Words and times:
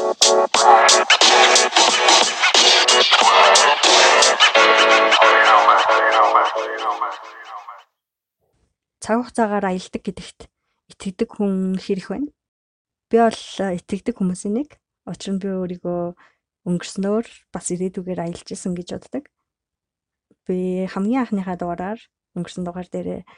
Цаг 0.00 0.16
хугацаагаар 9.20 9.68
аялдаг 9.68 10.00
гэдэгт 10.00 10.48
итгэдэг 10.88 11.36
хүн 11.36 11.76
хэрэг 11.76 12.08
байна. 12.08 12.32
Би 13.12 13.20
бол 13.20 13.40
итгэдэг 13.76 14.16
хүмүүсийн 14.16 14.56
нэг. 14.56 14.80
Учир 15.04 15.36
нь 15.36 15.42
би 15.42 15.52
өөрийгөө 15.52 16.16
өнгөрснөөр 16.64 17.52
бас 17.52 17.68
ирээдүгээр 17.68 18.24
аялж 18.24 18.56
исэн 18.56 18.72
гэж 18.72 18.96
боддог. 18.96 19.28
Би 20.48 20.88
хамгийн 20.88 21.28
анхныхаа 21.28 21.60
дугаараар 21.60 22.00
өнгөрсөн 22.40 22.64
дугаар 22.64 22.88
дээрээ 22.88 23.28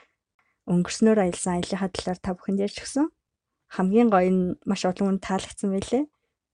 өнгөрснөөр 0.71 1.27
аялсан 1.27 1.59
аяллахаа 1.59 1.91
талаар 1.91 2.23
та 2.23 2.39
бүхэнд 2.39 2.63
ярьж 2.63 2.87
өгсөн. 2.87 3.11
Хамгийн 3.75 4.15
гоё 4.15 4.31
нь 4.31 4.55
маш 4.63 4.87
олон 4.87 5.19
хүнд 5.19 5.27
таалагдсан 5.27 5.75
байлээ. 5.75 6.07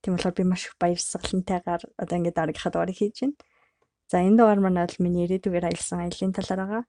Тийм 0.09 0.16
болохоор 0.16 0.36
би 0.40 0.45
маш 0.48 0.64
их 0.64 0.75
баярсгалантайгаар 0.80 1.82
одоо 2.00 2.16
ингээд 2.16 2.36
дараагийнхаа 2.40 2.72
дугаарыг 2.72 2.96
хийж 2.96 3.16
байна. 3.21 3.36
За 4.08 4.25
энэ 4.25 4.40
дугаар 4.40 4.61
маань 4.64 4.80
бол 4.80 5.04
миний 5.04 5.29
ирээдүгээр 5.29 5.68
аялсан 5.68 6.00
аяллаа 6.00 6.32
талаар 6.32 6.61
байгаа. 6.64 6.85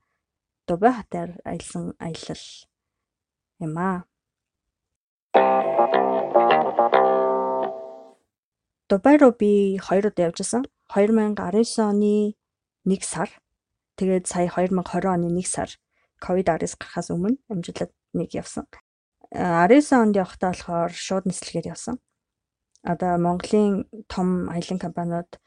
Дубай 0.68 0.94
хотоор 0.96 1.30
аялсан 1.44 1.84
аялал 2.00 2.46
юм 3.60 3.76
аа. 3.76 4.08
Дубай 8.88 9.16
руу 9.20 9.36
би 9.36 9.76
2 9.84 10.08
удаа 10.08 10.32
явжсэн. 10.32 10.64
2019 10.88 11.76
оны 11.92 12.40
1 12.88 13.04
сар. 13.04 13.28
Тэгээд 14.00 14.32
сая 14.32 14.48
2020 14.48 15.12
оны 15.12 15.28
1 15.28 15.44
сар 15.44 15.70
ковид-19 16.24 16.80
гарахаас 16.80 17.12
өмнө 17.12 17.36
амжилтад 17.52 17.92
нэг 18.16 18.32
явсан. 18.32 18.64
19 19.36 19.92
онд 19.92 20.16
явахдаа 20.16 20.56
болохоор 20.56 20.96
шууд 20.96 21.28
нислэгээр 21.28 21.76
явсан. 21.76 22.00
Одоо 22.84 23.18
Монголын 23.20 23.88
том 24.08 24.48
аялын 24.48 24.80
компаниуд 24.80 25.40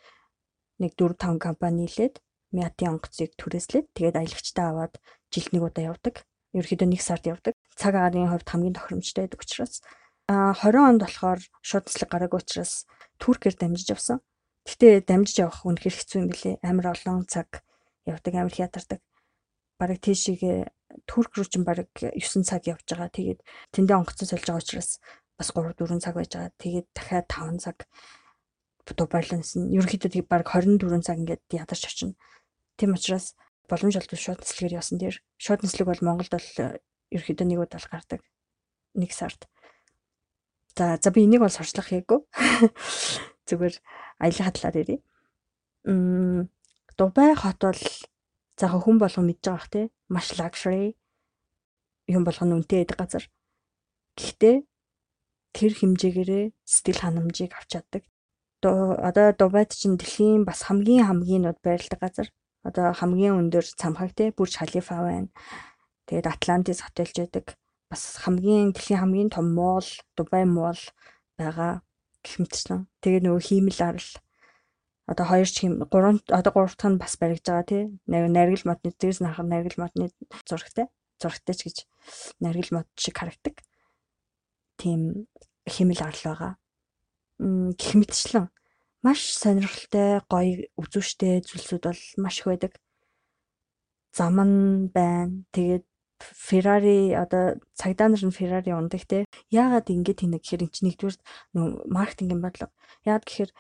нэг 0.79 0.93
4 0.99 1.17
5 1.17 1.39
компани 1.41 1.89
нийлээд 1.89 2.21
Мятын 2.53 3.01
онгоцыг 3.01 3.33
түрээслээд 3.41 3.87
тэгээд 3.97 4.21
аялагчтай 4.21 4.67
аваад 4.69 5.01
жилд 5.33 5.51
нэг 5.57 5.63
удаа 5.65 5.97
явдаг. 5.97 6.21
Ерөнхийдөө 6.53 6.89
нэг 6.93 7.01
сард 7.01 7.25
явдаг. 7.25 7.57
Цаг 7.81 7.97
агаарын 7.97 8.29
хувьд 8.29 8.45
хамгийн 8.45 8.77
тохиромжтой 8.77 9.25
байдаг 9.25 9.41
учраас 9.41 9.81
а 10.29 10.53
20 10.53 10.77
онд 10.77 11.01
болохоор 11.01 11.41
шууд 11.65 11.89
нислэг 11.89 12.11
гараагүй 12.13 12.41
учраас 12.45 12.85
Туркээр 13.17 13.57
дамжиж 13.57 13.89
явсан. 13.97 14.19
Гэхдээ 14.69 15.09
дамжиж 15.09 15.37
явах 15.41 15.65
үнэхээр 15.65 15.97
хэцүү 15.97 16.19
юм 16.21 16.29
билээ. 16.29 16.55
Амар 16.61 16.93
олон 16.93 17.25
цаг 17.25 17.65
явдаг, 18.05 18.33
амар 18.37 18.53
хятардаг. 18.53 19.01
Бараг 19.81 19.99
тийшээ 20.05 20.69
Турк 21.09 21.33
руу 21.35 21.49
ч 21.49 21.57
бараг 21.65 21.89
9 21.97 22.45
цаг 22.45 22.69
явж 22.69 22.85
байгаа. 22.85 23.09
Тэгээд 23.09 23.41
тэндээ 23.73 23.97
онгоцоо 23.97 24.29
сольж 24.29 24.45
байгаа 24.45 24.61
учраас 24.63 24.91
бас 25.39 25.49
3 25.53 25.75
4 25.77 26.01
цаг 26.03 26.15
байж 26.17 26.31
байгаа. 26.35 26.53
Тэгээд 26.59 26.89
дахиад 26.95 27.27
5 27.29 27.65
цаг 27.65 27.77
Дубайланс 28.83 29.57
нь 29.57 29.73
ерөнхийдөө 29.79 30.11
тийм 30.11 30.27
баг 30.29 30.45
24 30.45 31.07
цаг 31.07 31.17
ингээд 31.23 31.43
ядарч 31.55 31.83
очино. 31.87 32.19
Тийм 32.77 32.93
учраас 32.93 33.39
боломж 33.71 33.97
олдвол 33.97 34.21
шууд 34.21 34.43
нислэгээр 34.43 34.77
явсан 34.77 34.99
дээр 34.99 35.17
шууд 35.39 35.61
нислэг 35.63 35.87
бол 35.89 36.03
Монголд 36.03 36.33
бол 36.35 36.49
ерөнхийдөө 37.15 37.47
нэг 37.47 37.59
удаа 37.63 37.81
гардаг. 37.89 38.21
Нэг 38.99 39.11
сард. 39.15 39.49
За 40.77 40.99
за 41.01 41.09
би 41.15 41.25
энийг 41.25 41.41
бол 41.41 41.53
сурчлах 41.53 41.89
хийгээгүй. 41.89 42.21
Зүгээр 43.49 43.75
аялал 44.19 44.45
хатлаар 44.51 44.77
ирээ. 44.77 45.01
Мм 45.89 46.51
Дубай 46.99 47.33
хот 47.39 47.61
бол 47.63 47.83
за 48.59 48.67
хүн 48.69 48.99
болгон 49.01 49.27
мэдж 49.31 49.43
байгаа 49.47 49.57
бах 49.57 49.69
те 49.73 49.83
маш 50.09 50.37
luxury 50.37 50.97
юм 52.09 52.25
болгоно 52.25 52.61
үнэтэй 52.61 52.85
байдаг 52.85 52.99
газар. 52.99 53.25
Гэхдээ 54.19 54.57
тэр 55.57 55.73
хэмжээгээрээ 55.77 56.45
сэтгэл 56.65 57.01
ханамжийг 57.03 57.53
авч 57.55 57.69
чаддаг. 57.77 58.03
Одоо 58.63 59.27
Дубайд 59.35 59.71
чинь 59.75 59.99
дэлхийн 59.99 60.45
бас 60.49 60.65
хамгийн 60.67 61.07
хамгийн 61.07 61.43
нод 61.47 61.59
байрладаг 61.63 62.01
газар. 62.01 62.29
Одоо 62.63 62.95
хамгийн 62.95 63.39
өндөр 63.41 63.67
цамхаг 63.67 64.15
те 64.15 64.31
Бүрж 64.31 64.55
Халифа 64.57 65.03
байна. 65.03 65.29
Тэгээд 66.07 66.31
Атлантис 66.31 66.81
хотелж 66.83 67.17
байдаг. 67.19 67.59
Бас 67.91 68.23
хамгийн 68.23 68.71
дэлхийн 68.71 69.03
хамгийн 69.03 69.31
том 69.35 69.51
моол 69.51 69.89
Дубай 70.17 70.47
моол 70.47 70.79
байгаа 71.35 71.83
гэх 72.23 72.39
мэтчлэн. 72.39 72.87
Тэгээд 73.03 73.27
нөгөө 73.27 73.43
хиймэл 73.43 73.81
арал 73.83 74.11
одоо 75.11 75.27
хоёр 75.27 75.49
ч 75.51 75.67
юм 75.67 75.83
гурав 75.91 76.23
одоо 76.31 76.53
гурав 76.55 76.75
дахь 76.79 76.91
нь 76.95 77.03
бас 77.03 77.19
баригдаж 77.19 77.51
байгаа 77.51 77.67
тий. 77.67 77.83
Наргил 78.07 78.63
модны 78.71 78.95
дээрс 78.95 79.21
нь 79.21 79.27
хахад 79.27 79.51
наргил 79.51 79.83
модны 79.83 80.07
зурагтай. 80.47 80.87
Зурагтай 81.19 81.55
ч 81.59 81.61
гэж 81.67 81.77
наргил 82.39 82.71
мод 82.79 82.87
шиг 82.95 83.19
харагдаг. 83.19 83.59
Тийм 84.79 85.27
химэл 85.69 86.03
арал 86.03 86.25
байгаа. 86.25 86.53
Гэх 87.79 87.93
мэтчлэн 87.99 88.47
маш 89.03 89.21
сонирхолтой, 89.35 90.23
гоё, 90.31 90.71
үзүүштэй 90.79 91.43
зүйлсүүд 91.43 91.83
бол 91.91 92.03
маш 92.23 92.39
их 92.41 92.47
байдаг. 92.47 92.73
Зам 94.15 94.39
нь 94.39 94.89
байна. 94.95 95.43
Тэгээд 95.51 95.85
Ferrari 96.23 97.11
одоо 97.19 97.59
цагдаа 97.75 98.09
нар 98.09 98.23
нь 98.23 98.31
Ferrari 98.31 98.71
ундаг 98.71 99.03
те. 99.11 99.27
Яагаад 99.51 99.91
ингэж 99.91 100.19
хийнэ 100.23 100.39
гэхээр 100.39 100.65
эн 100.67 100.71
чинь 100.71 100.87
нэгдүгээр 100.87 101.17
маркетингийн 101.91 102.43
бодлого. 102.43 102.71
Яагаад 103.03 103.27
гэхээр 103.27 103.51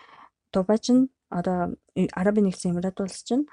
Дубай 0.54 0.78
чинь 0.78 1.10
одоо 1.26 1.74
Арабын 2.14 2.46
нэгдсэн 2.46 2.70
Эмират 2.76 3.02
улс 3.02 3.26
чинь 3.26 3.50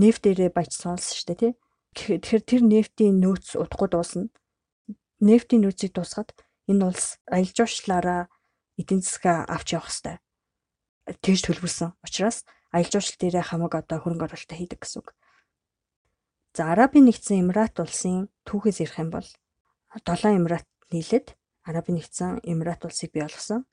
нефт 0.00 0.26
дээрээ 0.26 0.50
баяжсан 0.50 0.98
улс 0.98 1.14
шүү 1.14 1.26
дээ 1.30 1.38
тий. 1.38 1.52
Тэгэхээр 1.94 2.42
тэр 2.42 2.62
нефтийн 2.66 3.22
нөөц 3.22 3.54
удахгүй 3.54 3.88
дуусна. 3.92 4.26
Нефтийн 5.22 5.62
нөөцийг 5.62 5.94
дуусгаад 5.94 6.34
энэ 6.70 6.84
улс 6.88 7.18
аялал 7.30 7.54
жуулчлаараа 7.56 8.22
эдийн 8.80 9.02
засгаа 9.02 9.44
авч 9.48 9.76
явах 9.76 9.90
хэрэгтэй. 9.90 10.16
Тэгж 11.24 11.40
төлөвлөсөн. 11.44 11.90
Учираас 12.04 12.44
аялал 12.72 12.92
жуулчлал 12.92 13.20
дээрээ 13.20 13.44
хамаг 13.48 13.72
одоо 13.74 13.98
хөрөнгө 14.00 14.26
оруулалтаа 14.26 14.58
хийдэг 14.58 14.80
гэсэн 14.80 14.98
үг. 15.04 15.08
За 16.54 16.72
Арабын 16.72 17.04
нэгдсэн 17.10 17.42
Эмират 17.42 17.76
улсын 17.82 18.30
түүхээс 18.46 18.78
ярих 18.80 18.98
юм 19.02 19.10
бол 19.10 19.28
7 19.92 20.38
Эмират 20.38 20.66
нийлээд 20.94 21.34
Арабын 21.66 21.98
нэгдсэн 21.98 22.46
Эмират 22.46 22.86
улсыг 22.86 23.10
бий 23.12 23.26
болгосон. 23.26 23.66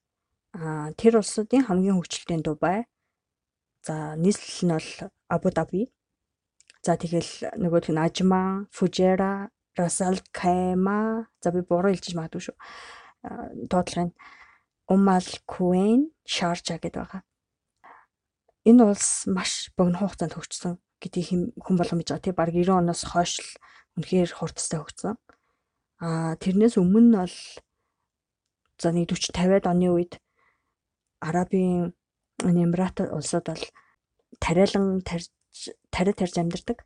Аа 0.51 0.91
тэр 0.99 1.21
улсуудын 1.21 1.69
хамгийн 1.69 2.01
хөгжилтэй 2.01 2.41
Дубай, 2.41 2.89
За 3.85 4.15
нийслэл 4.15 4.61
нь 4.65 4.73
бол 4.77 5.09
Абу 5.27 5.49
Даби. 5.49 5.89
За 6.85 6.93
тэгэл 7.01 7.57
нөгөөх 7.57 7.89
нь 7.89 7.97
Ажма, 8.05 8.69
Фужера, 8.69 9.49
Расал 9.77 10.19
Кайма. 10.31 11.27
За 11.41 11.51
би 11.51 11.61
буруу 11.61 11.93
хэлж 11.93 12.15
магадгүй 12.15 12.51
шүү. 12.51 12.57
Дуудлагын 13.69 14.11
Умал 14.91 15.27
Куэн, 15.47 16.11
Шаржа 16.25 16.75
гэдэг 16.75 16.99
байгаа. 16.99 17.21
Энэ 18.67 18.83
улс 18.91 19.25
маш 19.25 19.71
богино 19.77 20.03
хугацаанд 20.03 20.35
хөгжсөн 20.35 20.75
гэдгийг 20.99 21.55
хүн 21.55 21.75
болгон 21.79 21.97
мэдж 22.03 22.11
байгаа. 22.11 22.25
Тэг 22.27 22.35
баг 22.35 22.51
90 22.51 22.83
оноос 22.83 23.01
хойш 23.07 23.39
л 23.39 23.49
үнэхээр 23.97 24.35
хурдтай 24.35 24.79
хөгжсөн. 24.83 25.15
Аа 26.03 26.35
тэрнээс 26.37 26.75
өмнө 26.75 27.01
нь 27.07 27.15
бол 27.17 27.37
за 28.81 28.89
нэг 28.91 29.09
40 29.09 29.31
50-аад 29.33 29.65
оны 29.71 29.87
үед 29.95 30.13
Арабын 31.23 31.95
Эмират 32.43 32.99
улсууд 32.99 33.47
бол 33.47 33.65
тариалан 34.41 35.01
тарж 35.05 35.31
тариа 35.93 36.13
тарж 36.13 36.35
амьдардаг. 36.37 36.83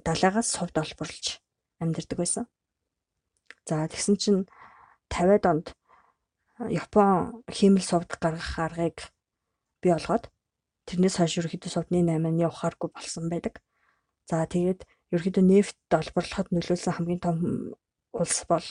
Далаагаас 0.00 0.48
сувд 0.54 0.78
олборлж 0.78 1.44
амьдардаг 1.82 2.18
байсан. 2.18 2.44
За 3.66 3.86
тэгсэн 3.88 4.16
чинь 4.16 4.40
50-аад 5.10 5.44
онд 5.46 5.66
Япон 6.56 7.44
хиймэл 7.52 7.84
сувд 7.84 8.16
гаргах 8.16 8.56
аргыг 8.58 9.12
бий 9.82 9.92
олгоод 9.92 10.32
тэрнээс 10.88 11.18
хойш 11.20 11.42
ерөөхдөө 11.42 11.72
сувдны 11.72 12.00
8 12.00 12.32
нь 12.32 12.42
явахааргүй 12.46 12.88
болсон 12.94 13.28
байдаг. 13.28 13.60
За 14.30 14.46
тэгээд 14.46 14.88
ерөөхдөө 15.12 15.44
нефт 15.44 15.78
олборлоход 15.92 16.48
нөлөөлсөн 16.50 16.94
хамгийн 16.96 17.22
том 17.22 17.36
улс 18.16 18.40
бол 18.48 18.66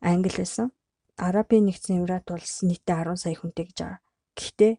Англи 0.00 0.32
байсан. 0.32 0.72
Арабын 1.20 1.68
нэгдсэн 1.68 2.00
Эмират 2.00 2.30
улс 2.32 2.64
нийтдээ 2.64 3.12
10 3.12 3.20
сая 3.20 3.36
хүнтэй 3.36 3.68
гэж 3.68 3.78
байгаа. 3.84 4.00
Гэхдээ 4.32 4.72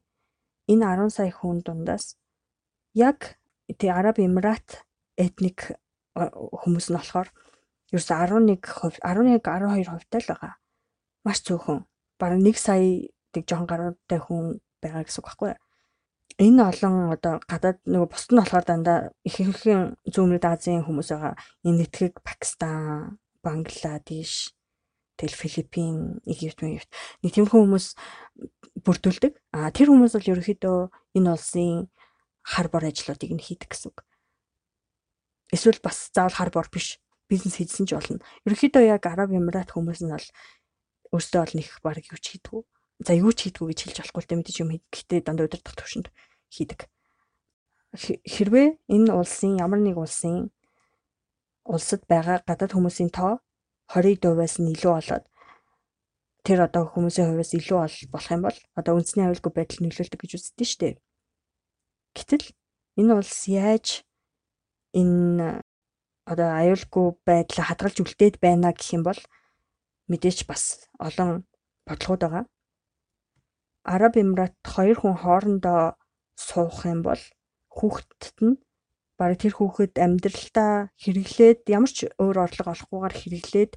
энэ 0.73 0.85
10 1.05 1.13
сая 1.13 1.29
хүн 1.29 1.61
дундаас 1.61 2.17
яг 2.97 3.37
тий 3.69 3.91
Араб 3.93 4.17
Эмират 4.17 4.87
этник 5.21 5.77
хүмүүс 6.17 6.89
нь 6.89 6.97
болохоор 6.97 7.29
ерөөсө 7.91 8.13
11%, 8.15 8.99
11 9.03 9.43
12% 9.43 10.19
л 10.23 10.29
байгаа. 10.31 10.53
Маш 11.27 11.43
цөөхөн. 11.45 11.83
Бараг 12.19 12.39
1 12.39 12.57
сая 12.57 13.11
тэг 13.31 13.43
жоохон 13.47 13.67
гаруйтай 13.67 14.19
хүн 14.19 14.59
байгаа 14.81 15.03
гэсэн 15.03 15.21
үг 15.21 15.27
байхгүй 15.27 15.49
юу? 15.51 15.59
Энэ 16.39 16.63
олон 16.63 16.95
одоо 17.11 17.33
гадаад 17.43 17.79
нөгөө 17.85 18.09
бусд 18.09 18.31
нь 18.31 18.39
болохоор 18.39 18.65
дандаа 18.65 18.99
их 19.27 19.35
ихэнх 19.37 19.99
зүүнүүд 20.07 20.45
Азийн 20.47 20.85
хүмүүс 20.87 21.11
байгаа. 21.11 21.35
Энэ 21.67 21.85
нэтгийг 21.85 22.23
Пакистан, 22.23 23.19
Бангладеш, 23.43 24.55
тэгэл 25.19 25.35
Филиппин, 25.35 26.23
Египт, 26.25 26.63
Египт. 26.63 26.89
Нэг 27.21 27.31
тийм 27.35 27.45
хүмүүс 27.51 27.93
бүрдүүлдэг. 28.85 29.33
А 29.53 29.69
тэр 29.75 29.91
хүмүүс 29.91 30.15
бол 30.15 30.31
ерөөхдөө 30.31 30.79
энэ 31.19 31.29
улсын 31.35 31.91
хар 32.41 32.67
бор 32.71 32.87
ажлуудыг 32.87 33.31
нь 33.35 33.43
хийдэг 33.43 33.69
гэсэн 33.69 33.91
үг. 33.91 34.01
Эсвэл 35.51 35.83
бас 35.83 36.09
заавал 36.15 36.37
хар 36.37 36.49
бор 36.49 36.67
биш 36.71 37.00
бизнес 37.31 37.55
хийсэн 37.55 37.87
ч 37.87 37.95
болно. 37.95 38.19
Ерөнхийдөө 38.43 38.83
яг 38.91 39.07
Араб 39.07 39.31
Эмират 39.31 39.71
хүмүүс 39.71 40.03
нь 40.03 40.11
бол 40.11 40.27
өөрсдөө 41.15 41.39
бол 41.39 41.55
нэг 41.55 41.67
баг 41.79 42.03
юу 42.03 42.19
ч 42.19 42.25
хийдэггүй. 42.35 42.61
за 43.01 43.17
юу 43.17 43.33
ч 43.33 43.49
хийдгүү 43.49 43.67
гэж 43.71 43.79
хэлж 43.81 43.97
болохгүй 44.03 44.23
дээ 44.29 44.39
мэдээж 44.39 44.57
юм 44.61 44.69
гэхдээ 44.93 45.21
дандаа 45.25 45.47
удирдах 45.49 45.73
төвшөнд 45.73 46.07
хийдэг. 46.53 46.85
Хэрвээ 47.97 48.67
энэ 48.93 49.09
улсын 49.09 49.57
ямар 49.57 49.81
нэг 49.81 49.97
улсын 49.97 50.53
улсад 51.65 52.05
байгаа 52.05 52.45
гадаад 52.45 52.77
хүмүүсийн 52.77 53.09
тоо 53.09 53.41
20%-аас 53.89 54.55
нь 54.61 54.71
илүү 54.77 54.93
болоод 54.93 55.25
тэр 56.45 56.59
одоо 56.65 56.83
хүмүүсийн 56.93 57.27
хувьас 57.33 57.51
илүү 57.57 57.79
болох 58.13 58.31
юм 58.31 58.43
бол 58.45 58.57
одоо 58.79 58.93
үндэсний 58.95 59.25
аюулгүй 59.25 59.51
байдал 59.53 59.81
нөлөөлдөг 59.81 60.19
гэж 60.21 60.31
үздэг 60.37 60.67
шүү 60.69 60.79
дээ. 60.81 60.93
Гэтэл 62.15 62.45
энэ 63.01 63.13
улс 63.17 63.37
яаж 63.49 63.87
энэ 64.93 65.61
одоо 66.25 66.49
аюулгүй 66.59 67.07
байдлаа 67.27 67.65
хадгалж 67.67 67.97
үлдээд 68.01 68.35
байна 68.41 68.71
гэх 68.73 68.93
юм 68.97 69.03
бол 69.05 69.19
мэдээч 70.09 70.45
бас 70.49 70.85
олон 70.99 71.45
бодлогод 71.87 72.21
байгаа. 72.23 72.45
Араб 73.83 74.13
Эмират 74.21 74.55
хоёр 74.65 74.97
хүн 74.99 75.15
хоорондоо 75.17 75.97
суух 76.37 76.85
юм 76.85 77.01
бол 77.01 77.21
хүүхдэд 77.73 78.37
нь 78.45 78.61
баг 79.17 79.37
тэр 79.41 79.53
хүүхэд 79.57 80.01
амьдралдаа 80.01 80.73
хэрэглээд 81.01 81.69
ямар 81.69 81.91
ч 81.93 82.09
өөр 82.21 82.37
орлого 82.45 82.73
олохгүйгээр 82.73 83.15
хэрэглээд 83.17 83.73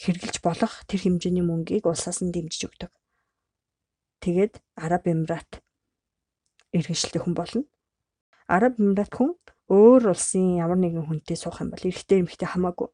хэрэгжилж 0.00 0.36
болох 0.44 0.74
тэр 0.88 1.00
хэмжээний 1.02 1.44
мөнгийг 1.44 1.84
улсаас 1.88 2.20
нь 2.20 2.32
дэмжиж 2.32 2.68
өгдөг. 2.68 2.92
Тэгээд 4.22 4.60
Араб 4.76 5.04
Эмират 5.08 5.64
иргэншилтэй 6.76 7.20
хүн 7.22 7.34
болно. 7.34 7.62
Араб 8.46 8.76
Эмират 8.76 9.12
хүн 9.14 9.34
өөр 9.68 10.12
улсын 10.12 10.56
ямар 10.56 10.80
нэгэн 10.80 11.06
хүнтэй 11.06 11.36
суух 11.36 11.60
юм 11.60 11.70
бол 11.72 11.84
эрэгтэй 11.84 12.24
эмэгтэй 12.24 12.48
хамаагүй 12.48 12.88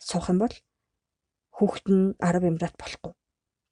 суух 0.00 0.28
юм 0.32 0.38
бол 0.44 0.56
хүүхэд 1.56 1.86
нь 1.88 2.16
Араб 2.18 2.44
Эмират 2.48 2.74
болохгүй. 2.80 3.12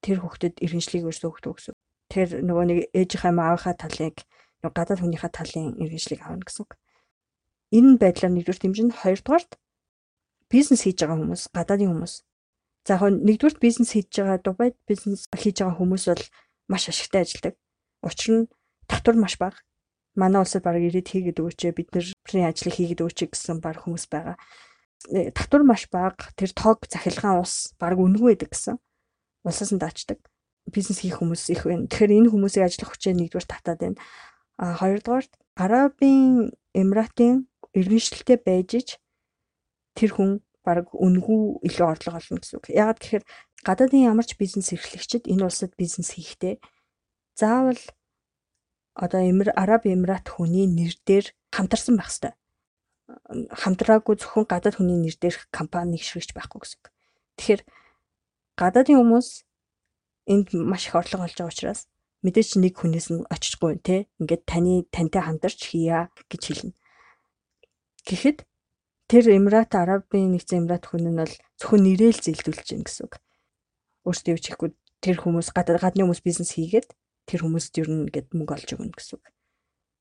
Тэр 0.03 0.19
хүүхдэд 0.23 0.63
иргэншлийг 0.63 1.09
өрсөө 1.11 1.31
өгдөг 1.31 1.53
гэсэн. 1.59 1.75
Тэр 2.13 2.29
нөгөө 2.47 2.65
нэг 2.69 2.79
ээжийнхээ 2.95 3.33
аавынхаа 3.35 3.75
талыг 3.75 4.17
гадаад 4.63 5.01
хүнийхээ 5.03 5.33
талын 5.35 5.75
иргэншлийг 5.83 6.21
авна 6.23 6.47
гэсэн 6.47 6.63
үг. 6.63 6.73
Энэ 7.75 7.99
байдлаар 7.99 8.33
нэгдүгээр 8.37 8.63
хэмжээнд 8.63 8.99
хоёрдугаарт 9.03 9.53
бизнес 10.53 10.85
хийж 10.85 10.99
байгаа 11.03 11.19
хүмүүс, 11.19 11.43
гадаадын 11.57 11.91
хүмүүс. 11.91 12.15
За 12.87 12.95
яг 12.99 13.03
нэгдүгээр 13.03 13.57
бизнес 13.59 13.91
хийж 13.97 14.11
байгаа 14.13 14.39
Дубайд 14.39 14.77
бизнес 14.87 15.27
хийж 15.33 15.57
байгаа 15.59 15.79
хүмүүс 15.81 16.05
бол 16.11 16.25
маш 16.71 16.85
ашигтай 16.87 17.25
ажилладаг. 17.25 17.55
Учир 18.05 18.31
нь 18.37 18.51
татвар 18.87 19.17
маш 19.19 19.35
бага. 19.41 19.59
Манай 20.15 20.45
улсад 20.45 20.63
баг 20.63 20.77
ирээд 20.77 21.09
хийгээд 21.09 21.41
өгөөч 21.41 21.61
бид 21.73 21.89
нэрний 21.97 22.47
ажлыг 22.49 22.75
хийгээд 22.77 23.01
өгөөч 23.01 23.19
гэсэн 23.33 23.65
баг 23.65 23.85
хүмүүс 23.85 24.07
байгаа. 24.13 24.37
Э, 25.09 25.33
татвар 25.33 25.65
маш 25.65 25.89
бага. 25.89 26.21
Тэр 26.37 26.53
тог 26.53 26.85
захилгаан 26.87 27.41
ус 27.41 27.73
баг 27.81 27.97
үнэгүй 27.97 28.37
байдаг 28.37 28.53
гэсэн. 28.53 28.77
Улсаас 29.43 29.73
нь 29.73 29.81
даачдаг 29.81 30.21
бизнес 30.71 31.03
хийх 31.03 31.19
хүмүүс 31.19 31.51
их 31.51 31.65
байна. 31.67 31.89
Тэгэхээр 31.91 32.17
энэ 32.23 32.31
хүмүүсийг 32.31 32.63
ажиллах 32.63 32.95
хүчээ 32.95 33.15
нэгдүгээр 33.19 33.49
татаад 33.51 33.81
байна. 33.83 33.99
А 34.61 34.79
хоёрдугаар 34.79 35.27
Арабын 35.59 36.55
Эмиратын 36.71 37.51
иргэншилтэй 37.75 38.39
байж 38.39 38.71
ич 38.79 38.89
тэр 39.99 40.15
хүн 40.15 40.31
баг 40.63 40.87
үнгүй 40.95 41.67
илүү 41.67 41.87
орлого 41.89 42.21
олно 42.21 42.39
гэсэн 42.39 42.57
үг. 42.63 42.71
Ягаад 42.71 42.99
гэхээр 43.03 43.25
гадаадын 43.67 44.07
ямар 44.07 44.27
ч 44.29 44.39
бизнес 44.39 44.71
эрхлэгчид 44.71 45.27
энэ 45.27 45.45
улсад 45.51 45.75
бизнес 45.75 46.15
хийхдээ 46.15 46.63
заавал 47.35 47.81
одоо 48.95 49.21
Эмир 49.25 49.53
Араб 49.57 49.87
Эмират 49.87 50.29
хүний 50.29 50.67
нэр 50.69 50.95
дээр 51.07 51.33
хамтарсан 51.53 51.97
байх 51.97 52.13
хэрэгтэй. 52.13 52.33
Хамтраагүй 53.51 54.17
зөвхөн 54.21 54.47
гадаад 54.49 54.77
хүний 54.77 54.99
нэр 55.01 55.17
дээр 55.17 55.37
компани 55.51 55.97
нэгшрэгч 55.97 56.37
байхгүй 56.37 56.61
гэсэн. 56.61 56.81
Тэгэхээр 57.37 57.63
гадаадын 58.61 58.99
хүмүүс 59.01 59.29
энд 60.29 60.53
маш 60.53 60.87
их 60.89 60.95
орлого 60.95 61.25
олж 61.25 61.37
байгаа 61.37 61.53
учраас 61.53 61.81
мэдээч 62.23 62.61
нэг 62.61 62.79
хүнээс 62.79 63.09
нь 63.11 63.27
очихгүй 63.27 63.83
те 63.83 64.07
ингээд 64.23 64.43
таны 64.47 64.87
тантай 64.95 65.23
хамтарч 65.25 65.59
хийя 65.73 66.13
гэж 66.31 66.43
хэлнэ. 66.47 66.77
Гэхдээ 68.07 68.37
тэр 69.11 69.25
Эмират 69.35 69.75
Арабын 69.75 70.31
нэгдсэн 70.37 70.63
Эмират 70.63 70.87
хүн 70.87 71.11
нь 71.11 71.19
бол 71.19 71.35
зөвхөн 71.59 71.83
нэрэл 71.83 72.23
зээлдүүлж 72.23 72.69
гин 72.69 72.87
гэсэн 72.87 73.11
үг. 73.11 73.19
Өөртөө 74.07 74.39
ч 74.39 74.45
хийхгүй 74.55 74.71
тэр 75.03 75.17
хүмүүс 75.19 75.51
гадаад 75.51 75.83
гадны 75.83 76.07
хүмүүс 76.07 76.23
бизнес 76.23 76.55
хийгээд 76.55 76.95
тэр 77.29 77.41
хүмүүст 77.47 77.75
ер 77.81 77.89
нь 77.89 78.07
ингээд 78.09 78.35
мөнгө 78.35 78.55
олж 78.57 78.69
өгнө 78.75 78.95
гэсэн 78.95 79.17
үг. 79.19 79.25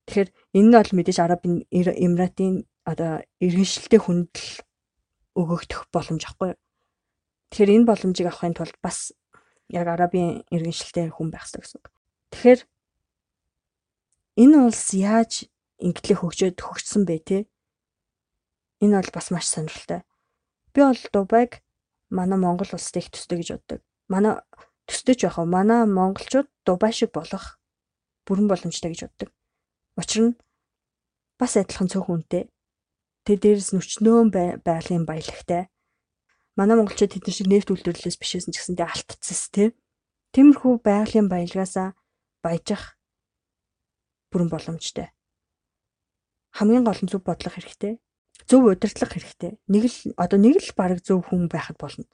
Тэгэхээр 0.08 0.28
энэ 0.58 0.66
нь 0.68 0.74
бол 0.74 0.92
мэдээж 0.96 1.18
Арабын 1.22 1.54
Эмиратын 1.70 2.66
одоо 2.82 3.22
иргэншилтэй 3.38 4.00
хүндэл 4.02 4.50
өгөгдөх 5.38 5.88
боломж 5.94 6.22
аахгүй. 6.26 6.58
Тэгэхээр 7.50 7.74
энэ 7.78 7.88
боломжийг 7.88 8.28
авахын 8.28 8.56
тулд 8.58 8.76
бас 8.82 9.14
яг 9.70 9.86
арабын 9.88 10.42
иргэншилтэй 10.50 11.08
хүн 11.14 11.30
байх 11.30 11.46
хэрэгтэй 11.46 11.62
гэсэн 11.62 11.78
үг. 11.78 11.86
Тэгэхээр 12.32 12.60
энэ 14.42 14.56
улс 14.66 14.86
яаж 14.92 15.32
инглээ 15.80 16.16
хөгжөөд 16.20 16.58
хөгжсөн 16.58 17.02
бэ 17.08 17.16
те? 17.22 17.38
Энэ 18.82 18.98
бол 18.98 19.10
бас 19.14 19.26
маш 19.30 19.46
сонирхолтой. 19.48 20.02
Би 20.74 20.80
бол 20.82 21.02
Дубайг 21.12 21.62
манай 22.10 22.38
Монгол 22.38 22.68
улстай 22.72 23.00
их 23.00 23.12
төстэй 23.14 23.40
гэж 23.40 23.48
боддог. 23.56 23.80
Манай 24.08 24.42
төстэй 24.92 25.16
ч 25.16 25.24
яхаа 25.24 25.48
манай 25.48 25.88
монголчууд 25.88 26.52
Дубай 26.68 26.92
шиг 26.92 27.16
болох 27.16 27.56
бүрэн 28.28 28.46
боломжтой 28.52 28.92
гэж 28.92 29.08
боддог. 29.08 29.30
Учир 29.96 30.20
нь 30.28 30.38
бас 31.40 31.56
адилхан 31.56 31.88
цөөхөн 31.88 32.20
үнэтэй. 32.20 32.52
Тэ 33.24 33.40
дээрс 33.40 33.72
нүчнөөн 33.72 34.28
байгалийн 34.60 35.08
баялагтай 35.08 35.72
манай 36.56 36.76
монголчууд 36.76 37.12
тэд 37.16 37.24
нар 37.24 37.36
шиг 37.36 37.48
нефт 37.48 37.72
үйлдвэрлэлээс 37.72 38.20
бишээсэн 38.20 38.52
ч 38.52 38.56
гэсэндээ 38.60 38.88
алтцс 38.88 39.48
тий. 39.52 39.72
Тиймэрхүү 40.36 40.84
байгалийн 40.84 41.28
баялгаасаа 41.32 41.96
баяжих 42.44 43.00
бүрэн 44.28 44.52
боломжтой. 44.52 45.08
Хамгийн 46.52 46.84
гол 46.84 47.00
нь 47.00 47.08
зөв 47.08 47.24
бодлого 47.24 47.56
хэрэгтэй. 47.56 47.96
Зөв 48.44 48.68
удирдлага 48.68 49.16
хэрэгтэй. 49.16 49.52
Нэг 49.72 49.84
л 49.88 50.12
одоо 50.20 50.38
нэг 50.40 50.60
л 50.60 50.72
баг 50.76 51.00
зөв 51.00 51.24
хүн 51.24 51.48
байхад 51.48 51.80
болно. 51.80 52.04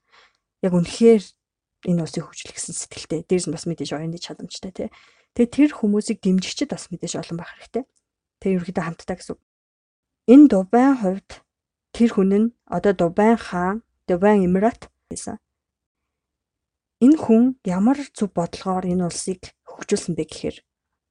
Яг 0.63 0.75
үнэхээр 0.75 1.23
энэ 1.87 2.03
усыг 2.03 2.27
хөгжүүлэх 2.27 2.57
гэсэн 2.59 2.75
сэтгэлтэй. 2.75 3.21
Дээрс 3.29 3.47
нь 3.47 3.55
бас 3.55 3.67
мэдээж 3.69 3.91
оюуны 3.95 4.19
чадамжтай 4.19 4.73
тий. 4.75 4.89
Тэгээ 5.39 5.55
тэр 5.55 5.71
хүмүүсийг 5.79 6.19
дэмжигчд 6.25 6.73
бас 6.73 6.91
мэдээж 6.91 7.23
олон 7.23 7.37
байх 7.39 7.53
хэрэгтэй. 7.55 7.85
Тэгээ 8.43 8.57
ерөөхдөө 8.59 8.85
хамтдаа 8.87 9.17
гэсэн. 9.19 9.39
Энэ 10.27 10.47
Дубайн 10.51 10.95
хувьд 10.99 11.31
тэр 11.95 12.11
хүн 12.11 12.31
нь 12.35 12.49
одоо 12.67 12.93
Дубайн 12.97 13.39
хаан 13.39 13.87
Дубайн 14.11 14.43
Эмират 14.43 14.91
байсан. 15.07 15.39
Энэ 16.99 17.19
хүн 17.23 17.43
ямар 17.63 17.99
зөв 18.11 18.35
бодлогоор 18.35 18.91
энэ 18.91 19.07
улсыг 19.07 19.55
хөгжүүлсэн 19.71 20.19
бэ 20.19 20.25
гэхээр 20.27 20.57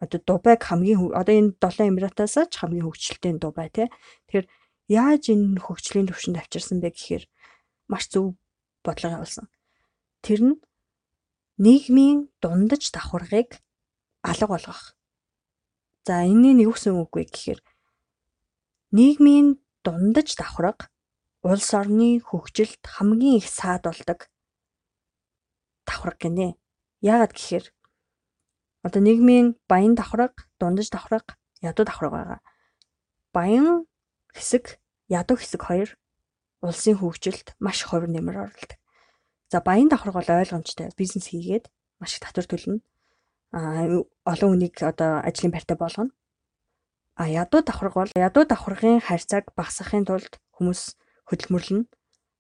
одоо 0.04 0.19
Дубайг 0.28 0.62
хамгийн 0.68 1.16
одоо 1.16 1.33
энэ 1.33 1.56
долоон 1.64 1.90
Эмиратаас 1.95 2.36
ч 2.52 2.54
хамгийн 2.59 2.86
хөгжилтэй 2.86 3.33
Дубай 3.40 3.71
тий. 3.71 3.88
Тэгэхээр 4.28 4.45
яаж 4.92 5.24
энэ 5.33 5.64
хөгжлийн 5.64 6.07
төвшөнд 6.12 6.38
авчирсан 6.38 6.83
бэ 6.83 6.92
гэхээр 6.94 7.24
маш 7.90 8.12
зөв 8.12 8.36
бодлого 8.86 9.16
явуулсан. 9.18 9.47
Тэр 10.24 10.40
нь 10.44 10.57
нийгмийн 11.57 12.30
дундаж 12.42 12.92
давхаргыг 12.92 13.62
алга 14.21 14.47
болгох. 14.47 14.95
За 16.06 16.24
энэний 16.24 16.56
нэг 16.64 16.74
үсэн 16.74 16.95
үг 16.95 17.12
вэ 17.16 17.28
гэхээр 17.28 17.59
нийгмийн 18.95 19.59
дундаж 19.83 20.36
давхарга 20.40 20.88
улс 21.44 21.69
орны 21.74 22.19
хөгжилд 22.24 22.81
хамгийн 22.86 23.40
их 23.40 23.47
саад 23.47 23.83
болдог 23.86 24.30
давхарга 25.88 26.19
гинэ. 26.28 26.57
Яагаад 27.02 27.33
гэхээр 27.33 27.66
одоо 28.83 29.02
нийгмийн 29.02 29.56
баян 29.68 29.95
давхарга, 29.95 30.47
дундаж 30.59 30.90
давхарга, 30.90 31.36
ядуу 31.62 31.86
давхарга 31.86 32.16
байгаа. 32.16 32.40
Баян 33.33 33.88
хэсэг, 34.33 34.80
ядуу 35.07 35.38
хэсэг 35.38 35.62
хоёр 35.64 35.90
улсын 36.62 36.97
хөгжилд 36.97 37.56
маш 37.59 37.83
хувир 37.83 38.09
нэмэр 38.09 38.47
оролдог. 38.47 38.80
За 39.49 39.61
баян 39.61 39.87
давхарга 39.87 40.19
бол 40.19 40.37
ойлгомжтой. 40.44 40.92
Бизнес 40.97 41.31
хийгээд 41.31 41.71
маш 41.99 42.19
их 42.19 42.19
татвар 42.19 42.47
төлнө. 42.47 42.83
А 43.56 43.87
олон 44.27 44.49
хүнийг 44.59 44.75
одоо 44.83 45.23
ажлын 45.23 45.56
байртай 45.56 45.77
болгоно. 45.80 46.11
А 47.16 47.27
ядуу 47.31 47.63
давхарга 47.63 48.04
бол 48.04 48.11
ядуу 48.11 48.44
давхаргын 48.44 48.99
харьцааг 48.99 49.56
багасгахын 49.56 50.04
тулд 50.04 50.35
хүмүүс 50.59 50.99
хөдөлмөрлөнө. 51.31 51.87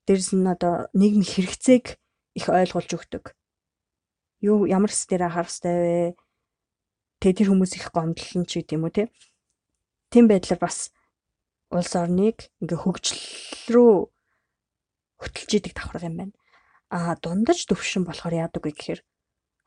Дээрс 0.03 0.35
нь 0.35 0.47
одоо 0.51 0.91
нийгмийн 0.91 1.23
хэрэгцээг 1.23 1.95
их 2.35 2.45
ойлгуулж 2.51 2.91
өгдөг. 2.91 3.31
Юу 4.43 4.67
ямар 4.67 4.91
хэс 4.91 5.07
дээр 5.07 5.31
анхаарах 5.31 5.49
хэрэгтэй 5.49 5.75
вэ? 5.79 6.15
Тэ 7.23 7.33
тэр 7.33 7.49
хүмүүс 7.55 7.73
их 7.79 7.89
гомдлон 7.95 8.45
ч 8.45 8.61
гэдэм 8.61 8.83
үү 8.83 8.93
те. 8.93 9.03
Тим 10.11 10.27
байдлаар 10.27 10.59
бас 10.59 10.91
улс 11.71 11.91
орныг 11.95 12.51
ингээ 12.61 12.79
хөгжил 12.83 13.19
рүү 13.73 14.11
хөтлж 15.17 15.51
идэг 15.57 15.73
давхарга 15.73 16.11
юм 16.11 16.17
байна. 16.21 16.35
А 16.89 17.15
дундаж 17.19 17.67
төвшин 17.67 18.07
болохоор 18.07 18.47
яадаг 18.47 18.63
вэ 18.63 18.71
гэхээр 18.71 19.01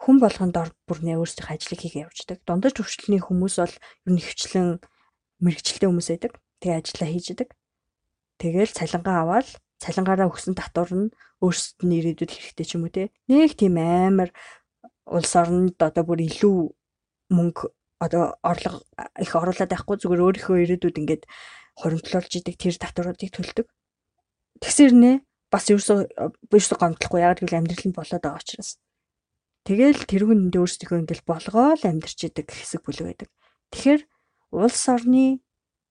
хүн 0.00 0.16
болгонд 0.24 0.56
ор 0.56 0.70
бүрнээ 0.88 1.20
өөрсдийнхөө 1.20 1.54
ажлыг 1.56 1.80
хийгээ 1.84 2.04
явждаг. 2.08 2.38
Дундаж 2.48 2.72
төвшлөний 2.80 3.20
хүмүүс 3.20 3.54
бол 3.60 3.76
ер 4.08 4.12
нь 4.16 4.24
хвчлэн 4.24 4.80
мэрэгчлээ 5.44 5.88
хүмүүс 5.88 6.08
байдаг. 6.08 6.32
Тэгээ 6.64 6.80
ажиллаа 6.80 7.08
хийж 7.12 7.26
идэг. 7.36 7.48
Тэгэл 8.40 8.72
цалингаа 8.72 9.16
аваад 9.20 9.48
цалингаараа 9.84 10.32
өгсөн 10.32 10.56
татвар 10.56 10.88
нь 10.96 11.12
өөрсдөд 11.44 11.84
нь 11.84 11.96
ирээдүйд 12.00 12.32
хэрэгтэй 12.32 12.66
ч 12.68 12.72
юм 12.80 12.88
уу 12.88 12.92
те. 12.92 13.12
Нэг 13.28 13.56
тийм 13.56 13.76
амар 13.76 14.32
улс 15.04 15.32
оронд 15.36 15.76
одоо 15.76 16.04
бүр 16.04 16.24
илүү 16.24 16.56
мөнгө 17.36 17.68
одоо 18.00 18.40
орлого 18.40 18.80
их 19.20 19.32
оруулаад 19.36 19.72
байхгүй 19.72 19.96
зүгээр 20.00 20.24
өөрийнхөө 20.24 20.56
ирээдүйд 20.64 21.00
ингээд 21.00 21.22
хоримтлуулж 21.80 22.32
идэг 22.40 22.56
тэр 22.56 22.76
татваруудыг 22.80 23.30
төлдөг. 23.32 23.66
Тэгсэр 24.60 24.92
нэ 24.96 25.12
бас 25.50 25.66
ерөөсөө 25.70 25.98
биш 26.50 26.66
гомдлохгүй 26.70 27.20
яг 27.20 27.42
гэвэл 27.42 27.58
амьдрал 27.58 27.86
нь 27.90 27.96
болоод 27.98 28.22
байгаа 28.22 28.40
учраас. 28.40 28.78
Тэгэл 29.66 30.08
тэрүүн 30.08 30.48
энд 30.48 30.56
өөрсдөө 30.56 31.04
ингээл 31.04 31.28
болгоол 31.28 31.82
амьдарч 31.84 32.18
идэг 32.24 32.48
хэсэг 32.48 32.80
бүлэг 32.86 33.06
байдаг. 33.06 33.28
Тэгэхээр 33.74 34.02
улс 34.56 34.82
орны 34.88 35.44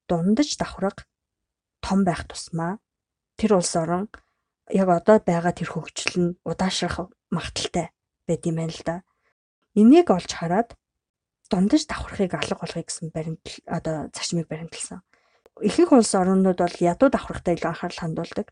дундаж 0.09 0.49
давхраг 0.57 1.05
том 1.85 2.03
байх 2.03 2.25
тусмаа 2.25 2.81
тэр 3.37 3.61
улс 3.61 3.75
орон 3.77 4.09
яг 4.73 4.89
одоо 4.89 5.21
байгаа 5.21 5.53
тэр 5.53 5.69
хөгжил 5.69 6.15
нь 6.17 6.37
удаашрах 6.43 7.13
магадaltaй 7.29 7.93
байд 8.27 8.41
юм 8.49 8.57
байна 8.57 8.73
л 8.73 8.83
да. 8.85 8.95
Энийг 9.77 10.09
олж 10.09 10.31
хараад 10.33 10.73
дундаж 11.49 11.85
давхрахыг 11.85 12.33
алга 12.33 12.57
болгоё 12.57 12.85
гэсэн 12.85 13.09
баримт 13.13 13.45
одоо 13.65 14.09
зарчмыг 14.13 14.49
баримталсан. 14.49 15.01
Ихэнх 15.61 15.91
улс 15.93 16.13
орнууд 16.15 16.57
бол 16.57 16.77
ядуу 16.79 17.09
давхрахтай 17.09 17.55
илүү 17.55 17.69
анхаарал 17.69 18.01
хандуулдаг. 18.01 18.47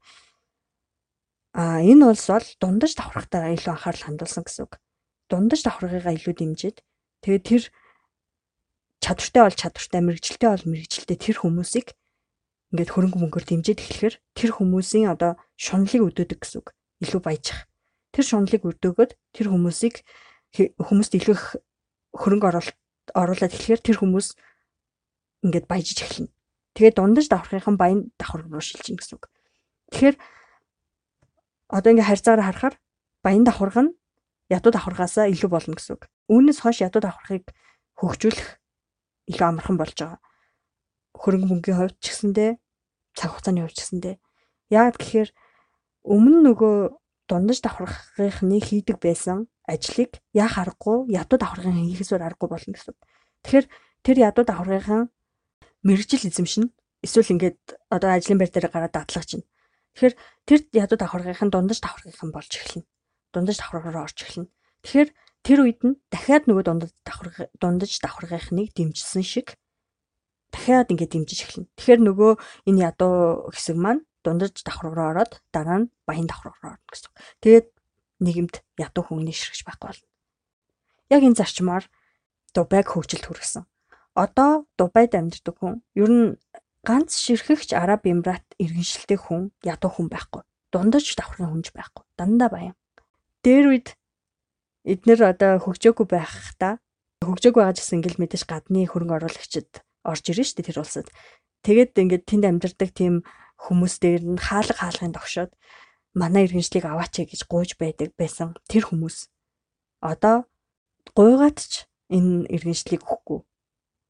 А 1.58 1.82
энэ 1.82 2.06
улс 2.06 2.30
бол 2.30 2.46
дундаж 2.62 2.94
давхрахтайгаа 2.94 3.58
илүү 3.58 3.74
анхаарал 3.74 4.06
хандуулсан 4.06 4.46
гэсэн 4.46 4.70
үг. 4.70 4.78
Дундаж 5.26 5.66
давхрагыгаа 5.66 6.14
илүү 6.14 6.34
дэмжиж 6.38 6.86
тэгээд 7.26 7.44
тэр 7.50 7.64
чадвартай 9.02 9.42
бол 9.42 9.58
чадвартай, 9.58 10.02
мэрэгжилтэй 10.06 10.50
бол 10.54 10.70
мэрэгжилтэй 10.70 11.18
тэр 11.18 11.38
хүмүүсийг 11.42 11.98
ингээд 12.78 12.94
хөрөнгө 12.94 13.18
мөнгөөр 13.18 13.46
дэмжиж 13.50 13.78
эхлэхээр 13.82 14.16
тэр 14.38 14.52
хүмүүсийн 14.54 15.10
одоо 15.10 15.42
шунлыг 15.58 16.14
өдөөдөг 16.14 16.40
гэсэн 16.46 16.62
үг. 16.62 16.78
Илүү 17.02 17.22
баяжих. 17.26 17.66
Тэр 18.14 18.26
шунлыг 18.28 18.62
өдөөгöd 18.62 19.12
тэр 19.34 19.48
хүмүүсийг 19.50 20.06
хүмүүст 20.54 21.14
илүү 21.18 21.34
их 21.34 21.46
хөрөнгө 22.14 22.48
оруулалт 22.54 22.78
оруулаад 23.18 23.56
эхлэхээр 23.56 23.82
тэр 23.82 23.98
хүмүүс 23.98 24.28
ингээд 25.42 25.66
баяжиж 25.66 26.06
эхэлнэ. 26.06 26.34
Тэгээд 26.78 26.98
дундаж 27.02 27.26
давхрахын 27.32 27.78
баян 27.82 28.14
давхар 28.20 28.46
руу 28.46 28.62
шилжин 28.62 29.00
гэсэн 29.00 29.18
үг. 29.18 29.26
Тэгэхээр 29.96 30.16
одоо 31.68 31.92
ингээ 31.92 32.10
харьцаараа 32.10 32.48
харахаар 32.48 32.76
баян 33.24 33.44
давхарга 33.44 33.82
нь 33.86 33.96
ядуу 34.50 34.72
давхаргаасаа 34.72 35.28
илүү 35.32 35.50
болно 35.52 35.76
гэсэн 35.76 35.94
үг. 36.00 36.08
Үүнээс 36.32 36.60
хойш 36.64 36.80
ядуу 36.88 37.02
давхаргыг 37.04 37.52
хөгжүүлэх 38.00 38.50
илүү 39.32 39.48
амархан 39.48 39.78
болж 39.78 39.98
байгаа. 40.00 40.20
Хөрөнгө 41.20 41.48
мөнгөний 41.52 41.78
хувьд 41.78 41.98
ч 42.00 42.06
гэсэндээ 42.16 42.52
цаг 43.18 43.30
хугацааны 43.36 43.62
хувьд 43.68 43.76
ч 43.76 43.80
гэсэндээ 43.84 44.16
яагаад 44.72 44.98
гэхээр 45.00 45.30
өмнө 46.08 46.40
нөгөө 46.48 46.76
дундаж 47.28 47.60
давхаргынхны 47.64 48.58
хийдэг 48.64 48.98
байсан 49.04 49.52
ажлыг 49.68 50.24
яа 50.32 50.48
харахгүй 50.48 51.12
ядуу 51.12 51.38
давхаргын 51.40 51.92
хийхсээр 51.92 52.24
аргагүй 52.24 52.48
болно 52.48 52.72
гэсэн. 52.72 52.96
Тэгэхээр 53.44 53.66
тэр 54.06 54.18
ядуу 54.24 54.44
давхаргын 54.48 55.12
мэрэгжил 55.84 56.28
эзэмшин 56.32 56.72
эсвэл 57.04 57.32
ингээд 57.36 57.60
одоо 57.92 58.10
ажлын 58.16 58.40
байр 58.40 58.52
дээр 58.52 58.72
гараад 58.72 58.96
дадлага 58.96 59.28
чинь 59.28 59.44
Тэгэхээр 59.98 60.14
тэр 60.46 60.60
ядуу 60.78 60.98
давхаргынхан 61.02 61.50
дундаж 61.50 61.82
давхаргынхан 61.82 62.30
болж 62.30 62.54
эхэлнэ. 62.54 62.86
Дундаж 63.34 63.58
давхаргаар 63.58 64.06
орж 64.06 64.18
эхэлнэ. 64.22 64.54
Тэгэхээр 64.86 65.10
тэр 65.42 65.60
үед 65.66 65.82
нь 65.82 65.98
дахиад 66.14 66.46
нөгөө 66.46 66.64
дундаж 66.70 66.94
давхар 67.02 67.50
дундаж 67.58 67.92
давхаргынхныг 68.06 68.78
дэмжсэн 68.78 69.26
шиг 69.26 69.58
дахиад 70.54 70.94
ингээд 70.94 71.18
дэмжиж 71.18 71.40
эхэлнэ. 71.50 71.70
Тэгэхээр 71.82 72.02
нөгөө 72.06 72.32
энэ 72.70 72.82
ядуу 72.94 73.50
хэсэг 73.50 73.74
маань 73.74 74.06
дундаж 74.22 74.54
давхар 74.62 74.94
руу 74.94 75.10
ороод 75.18 75.42
дараа 75.50 75.90
нь 75.90 75.92
баян 76.06 76.30
давхар 76.30 76.54
руу 76.54 76.78
орно 76.78 76.90
гэсэн. 76.94 77.12
Тэгээд 77.42 77.68
нийгэмд 78.22 78.56
ядуу 78.78 79.02
хүмүүний 79.02 79.34
ширхэж 79.34 79.66
байхгүй 79.66 79.88
болно. 79.98 80.08
Яг 81.10 81.26
энэ 81.26 81.42
зарчмаар 81.42 81.90
Дубайг 82.54 82.86
хөгжилд 82.94 83.26
хүргэсэн. 83.26 83.66
Одоо 84.18 84.66
Дубайд 84.78 85.14
амьдардаг 85.14 85.56
хүн 85.58 85.82
ер 85.94 86.10
нь 86.10 86.38
ганц 86.88 87.20
ширхэгч 87.20 87.76
Араб 87.76 88.08
Эмират 88.08 88.48
иргэншилтэй 88.64 89.20
хүн 89.20 89.52
ядуу 89.68 89.92
хүн 89.92 90.08
байхгүй. 90.08 90.42
Дундаж 90.72 91.04
давхрын 91.20 91.52
хүнж 91.52 91.76
байхгүй. 91.76 92.04
Дандаа 92.16 92.48
баян. 92.48 92.76
Дээр 93.44 93.66
үед 93.76 93.88
эднэр 94.88 95.36
одоо 95.36 95.60
хөгжөөгүй 95.60 96.08
байхдаа 96.08 96.80
хөгжөөгүй 97.28 97.60
байгаа 97.60 97.76
гэсэн 97.76 98.00
ингээл 98.00 98.22
мэдээж 98.24 98.44
гадны 98.48 98.88
хөрөнгө 98.88 99.16
оруулагчид 99.20 99.84
орж 100.08 100.24
ирэн 100.32 100.48
штэ 100.48 100.64
тэр 100.64 100.80
улсад. 100.80 101.12
Тэгээд 101.68 102.00
ингээд 102.00 102.24
тэнд 102.24 102.46
амьдардаг 102.48 102.96
тийм 102.96 103.28
хүмүүс 103.60 104.00
дээр 104.00 104.24
нь 104.24 104.40
хаалга 104.40 104.88
хаалгын 104.88 105.12
тогшоод 105.12 105.52
манай 106.16 106.48
иргэншлийг 106.48 106.88
аваач 106.88 107.20
гэж 107.20 107.52
гуйж 107.52 107.76
байдаг 107.76 108.16
байсан 108.16 108.56
тэр 108.72 108.88
хүмүүс 108.88 109.28
одоо 110.00 110.48
гуйгаад 111.18 111.60
ч 111.60 111.90
энэ 112.08 112.48
иргэншлийг 112.48 113.04
өгөхгүй. 113.04 113.40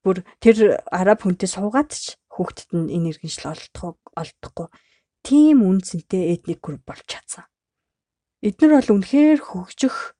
Бүр 0.04 0.18
тэр 0.44 0.84
араб 0.92 1.26
хүнтэй 1.26 1.50
суугаад 1.50 1.90
ч 1.90 2.20
хүүхдэд 2.38 2.70
нь 2.78 2.94
энэ 2.94 3.18
иргэншил 3.18 3.50
олдох 3.50 3.98
олдохгүй 4.14 4.68
тийм 5.26 5.66
үнцэнтэй 5.66 6.38
этник 6.38 6.62
групп 6.62 6.86
болж 6.86 7.04
чадсан. 7.10 7.50
Эднэр 8.46 8.78
бол 8.78 8.94
үнэхээр 9.02 9.42
хөгжих 9.42 10.14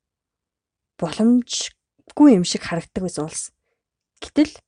боломжгүй 0.98 2.28
юм 2.34 2.42
шиг 2.42 2.66
харагддаг 2.66 3.06
байсан 3.06 3.24
улс. 3.30 3.54
Гэтэл 4.18 4.58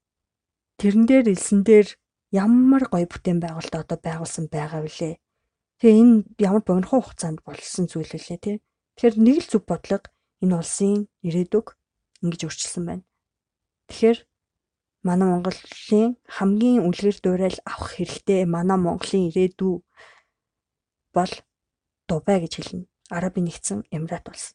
тэрэн 0.78 1.04
дээр 1.11 1.26
илсэн 1.35 1.66
дээр 1.66 1.88
ямар 2.30 2.87
гоё 2.87 3.11
бүтээн 3.11 3.42
байгуулалт 3.42 3.75
одоо 3.75 3.99
байгуулсан 3.99 4.47
байгаа 4.47 4.87
вүлээ. 4.87 5.19
Тэгээ 5.83 5.99
энэ 5.99 6.14
ямар 6.38 6.62
богинохон 6.62 7.02
хугацаанд 7.02 7.42
болсон 7.42 7.90
зүйл 7.90 8.07
вүлээ 8.14 8.38
тий. 8.38 8.57
Тэгэхээр 8.95 9.16
нэг 9.19 9.37
л 9.42 9.50
зүг 9.50 9.64
бодлого 9.66 10.07
энэ 10.38 10.54
улсын 10.54 11.11
ирээдүг 11.26 11.75
ингэж 12.23 12.40
өөрчилсөн 12.47 12.85
байна. 12.87 13.04
Тэгэхээр 13.90 14.19
манай 15.07 15.28
Монголын 15.33 16.16
хамгийн 16.28 16.85
үлгэр 16.85 17.16
дуурайл 17.25 17.59
авах 17.64 17.97
хэрэгтэй 17.97 18.45
манай 18.45 18.76
Монголын 18.76 19.28
ирээдүй 19.28 19.80
бол 21.16 21.33
Дубай 22.09 22.42
гэж 22.42 22.52
хэлнэ. 22.59 22.90
Арабын 23.11 23.47
нэгдсэн 23.47 23.87
Эмират 23.95 24.26
улс. 24.28 24.54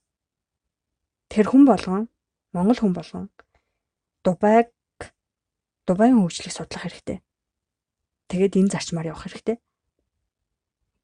Тэр 1.32 1.48
хүн 1.50 1.66
болгон 1.66 2.08
Монгол 2.54 2.80
хүн 2.80 2.94
болгон 2.94 3.26
Дубайг 4.24 4.70
Дубайн 5.88 6.18
хөгжлийг 6.18 6.54
судлах 6.54 6.84
хэрэгтэй. 6.84 7.22
Тэгээд 8.30 8.58
энэ 8.58 8.74
зарчмаар 8.74 9.14
явах 9.14 9.30
хэрэгтэй. 9.30 9.58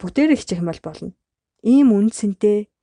Бүгдээр 0.01 0.33
хичээх 0.33 0.61
юм 0.61 0.69
бол 0.73 0.81
болно. 0.81 1.13
Ийм 1.61 1.93
үнцэнтэй 1.93 2.73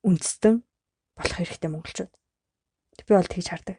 үндэстэн 0.00 0.64
болох 1.12 1.36
хэрэгтэй 1.36 1.68
монголчууд. 1.68 2.12
Би 3.04 3.12
бол 3.12 3.28
тэгж 3.28 3.48
хардаг. 3.52 3.76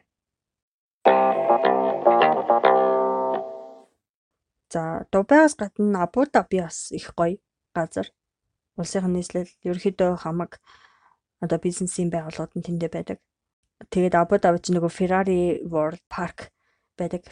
За 4.72 5.04
Дубайгаас 5.12 5.54
гадна 5.60 6.02
Абу 6.04 6.24
Даби 6.24 6.60
бас 6.64 6.92
их 6.92 7.12
гоё 7.14 7.36
газар. 7.76 8.08
Улсынх 8.80 9.04
нь 9.04 9.20
нийслэл 9.20 9.52
ерөөхдөө 9.68 10.24
хамаг 10.24 10.64
одоо 11.44 11.58
бизнесийн 11.60 12.08
байгууллагууд 12.08 12.56
нь 12.56 12.64
тэндээ 12.64 12.88
байдаг. 12.88 13.18
Тэгээд 13.92 14.16
Абу 14.16 14.40
Даби 14.40 14.64
ч 14.64 14.72
нөгөө 14.72 14.88
Ferrari 14.88 15.60
World 15.68 16.00
Park 16.08 16.56
байдаг. 16.96 17.28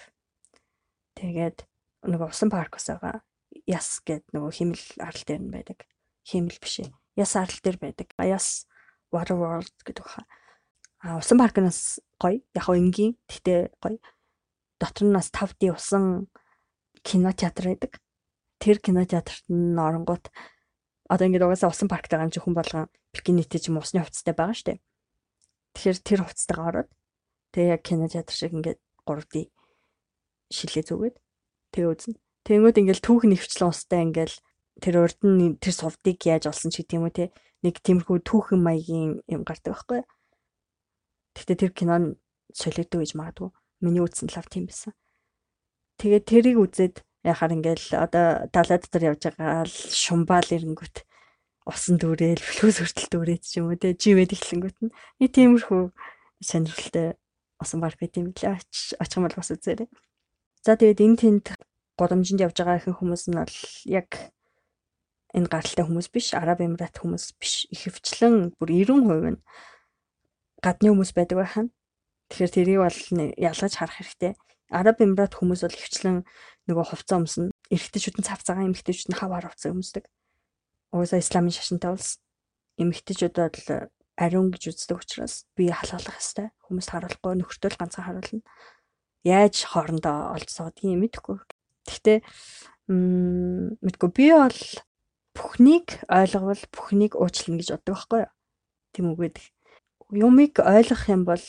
Тэгээд 1.16 1.64
нөгөө 2.12 2.28
усан 2.28 2.52
парк 2.52 2.76
бас 2.76 2.92
байгаа. 2.92 3.24
Яс 3.64 4.04
гэд 4.04 4.28
нөгөө 4.36 4.52
химэл 4.52 4.84
арал 5.00 5.24
дээр 5.24 5.40
нь 5.40 5.54
байдаг. 5.56 5.88
Химэл 6.28 6.60
биш 6.60 6.84
ээ. 6.84 6.92
Яс 7.16 7.32
арал 7.40 7.56
дээр 7.64 7.78
байдаг. 7.80 8.12
Яс 8.20 8.68
Water 9.08 9.40
World 9.40 9.72
гэдэг 9.80 10.04
баха. 10.04 10.28
А 11.00 11.16
усан 11.16 11.40
паркнаас 11.40 12.04
гоё. 12.20 12.44
Яг 12.52 12.64
хоо 12.68 12.76
энгийн. 12.76 13.16
Тэгтээ 13.32 13.80
гоё. 13.80 13.96
Дотор 14.76 15.08
нь 15.08 15.16
бас 15.16 15.32
5D 15.32 15.72
усан 15.72 16.28
кинотеатр 17.02 17.64
байдаг. 17.72 17.92
Тэр 18.60 18.78
кинотеатрт 18.78 19.44
нь 19.48 19.78
оронгууд 19.78 20.28
одоо 21.10 21.24
ингээд 21.26 21.46
угаасаа 21.46 21.72
усан 21.72 21.88
парктай 21.90 22.18
байгаа 22.20 22.28
юм 22.28 22.34
чи 22.34 22.40
хүн 22.40 22.54
болгон 22.54 22.86
бикинитэй 23.10 23.60
ч 23.60 23.72
юм 23.72 23.80
усны 23.80 24.04
хувцастай 24.04 24.34
байгаа 24.36 24.56
штэ. 24.56 24.78
Тэгэхээр 25.74 25.98
тэр 26.06 26.20
хувцастайгаа 26.22 26.68
ороод 26.70 26.90
тэгээ 27.56 27.72
яг 27.74 27.82
кинотеатр 27.82 28.34
шиг 28.34 28.52
ингээд 28.54 28.78
3D 29.08 29.50
шилээ 30.54 30.84
зүгээд 30.86 31.16
тэгээ 31.74 31.90
үзнэ. 31.90 32.14
Тэнгүүд 32.46 32.80
ингээд 32.80 33.04
түүх 33.04 33.22
нэвчлэн 33.26 33.70
устай 33.70 34.00
ингээд 34.06 34.34
тэр 34.80 34.94
урд 35.02 35.20
нь 35.26 35.58
тэр 35.58 35.74
сувдыг 35.74 36.18
яаж 36.24 36.50
олсон 36.50 36.70
ч 36.70 36.82
гэдэм 36.82 37.04
үү 37.06 37.12
те 37.14 37.24
нэг 37.66 37.74
тиймэрхүү 37.84 38.18
түүхэн 38.24 38.60
маягийн 38.64 39.20
юм 39.28 39.42
гардаг 39.44 39.76
байхгүй. 39.76 40.00
Гэхдээ 41.36 41.58
тэр 41.58 41.72
кино 41.76 41.94
солигддог 42.54 43.00
гэж 43.04 43.12
магадгүй. 43.14 43.50
Миний 43.84 44.02
үзсэн 44.02 44.32
лав 44.32 44.48
тийм 44.48 44.66
байсан. 44.66 44.92
Тэгээд 46.00 46.24
тэрийг 46.24 46.58
үзээд 46.64 46.94
яхаар 47.28 47.52
ингээл 47.52 48.00
одоо 48.00 48.48
далай 48.48 48.78
дотор 48.80 49.04
явж 49.12 49.20
байгаа 49.28 49.68
л 49.68 49.76
шумбаал 49.92 50.48
ирэнгүүт 50.48 50.96
усан 51.68 52.00
дүүрээл 52.00 52.40
флүүс 52.40 52.80
хүртэл 52.80 53.08
дүүрээд 53.12 53.42
ч 53.44 53.60
юм 53.60 53.68
уу 53.68 53.76
те 53.76 53.92
живэд 53.92 54.32
эхлэнгүүт 54.32 54.78
нь 54.80 54.94
нэг 55.20 55.30
тиймэрхүү 55.36 55.82
сонирхолтой 56.40 57.20
усан 57.60 57.84
парк 57.84 58.00
байт 58.00 58.16
юм 58.16 58.32
лээ 58.32 58.56
очих 58.96 59.16
юм 59.20 59.24
бол 59.28 59.36
бас 59.36 59.52
үзээрэй. 59.52 59.88
За 60.64 60.80
тэгээд 60.80 61.04
энэ 61.04 61.20
тэнд 61.20 61.46
годомжинд 62.00 62.40
явж 62.40 62.56
байгаа 62.56 62.80
ихэнх 62.80 62.98
хүмүүс 63.04 63.24
нь 63.28 63.36
бол 63.36 63.56
яг 63.84 64.10
энэ 65.36 65.52
гаралтай 65.52 65.84
хүмүүс 65.84 66.08
биш 66.08 66.32
араб 66.32 66.64
эмират 66.64 66.96
хүмүүс 66.96 67.36
биш 67.36 67.68
ихэвчлэн 67.68 68.56
бүр 68.56 68.68
90% 68.72 69.36
нь 69.36 69.40
гадны 70.64 70.88
хүмүүс 70.96 71.12
байдаг 71.12 71.36
байхаа. 71.36 71.64
Тэгэхээр 72.32 72.54
тэрийг 72.56 72.80
бол 72.80 72.98
ялгаж 73.36 73.72
харах 73.76 73.96
хэрэгтэй. 74.00 74.32
Араб 74.70 75.02
Эмират 75.02 75.34
хүмүүс 75.34 75.66
бол 75.66 75.76
ихчлэн 75.76 76.22
нөгөө 76.70 76.84
хувцас 76.94 77.18
өмснө. 77.18 77.50
Эрэгтэйчүүд 77.74 78.16
нь 78.22 78.26
цав 78.26 78.40
цагаан, 78.46 78.70
эмэгтэйчүүд 78.70 79.10
нь 79.10 79.18
хаваар 79.18 79.50
хувцас 79.50 79.74
өмсдөг. 79.74 80.04
Уусаа 80.94 81.18
исламын 81.18 81.50
шашинтай 81.50 81.90
улс. 81.90 82.22
Эмэгтэйчүүд 82.78 83.34
бол 83.34 83.90
ариун 84.14 84.54
гэж 84.54 84.70
үздэг 84.70 85.00
учраас 85.00 85.48
би 85.56 85.72
халаалах 85.74 86.20
хэвээр 86.20 86.52
хүмүүс 86.68 86.88
харуулахгүй 86.92 87.34
нөхөртөө 87.40 87.70
л 87.72 87.80
ганцхан 87.80 88.04
харуулна. 88.06 88.46
Яаж 89.26 89.56
хоорондоо 89.64 90.36
олж 90.36 90.48
суудгийг 90.52 91.00
мэдэхгүй. 91.00 91.40
Гэхдээ 91.88 92.18
мэдгүй 92.90 94.10
би 94.12 94.26
бол 94.36 94.60
бүхнийг 95.34 96.04
ойлговол 96.06 96.62
бүхнийг 96.74 97.12
уучлна 97.16 97.56
гэж 97.58 97.68
боддог 97.74 97.94
байхгүй 97.96 98.20
юу? 98.28 98.32
Тийм 98.92 99.06
үгээд 99.14 99.36
юмыг 100.10 100.54
ойлгох 100.60 101.04
юм 101.08 101.22
бол 101.24 101.44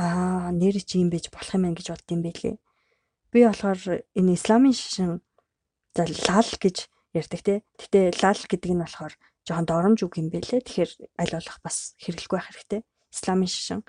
аа 0.00 0.48
нэр 0.56 0.80
чи 0.80 0.96
юм 0.96 1.12
байж 1.12 1.28
болох 1.28 1.52
юм 1.52 1.68
байна 1.68 1.76
гэж 1.76 1.88
боддсон 1.92 2.20
байлээ. 2.24 2.56
Би 3.28 3.38
болохоор 3.44 3.80
энэ 4.16 4.32
исламын 4.32 4.72
шашин 4.72 5.20
за 5.92 6.08
лал 6.08 6.52
гэж 6.56 6.76
ярьдаг 7.12 7.40
те. 7.44 7.54
Гэтэ 7.76 8.16
лал 8.24 8.42
гэдэг 8.48 8.70
нь 8.72 8.80
болохоор 8.80 9.14
жоохон 9.44 9.66
доромж 9.68 10.00
үг 10.00 10.16
юм 10.16 10.32
байлээ. 10.32 10.64
Тэгэхээр 10.64 10.92
аль 11.20 11.34
болох 11.36 11.58
бас 11.60 11.92
хэрэглэхгүй 12.00 12.36
байх 12.40 12.48
хэрэгтэй. 12.48 12.80
Исламын 13.12 13.50
шашин 13.52 13.80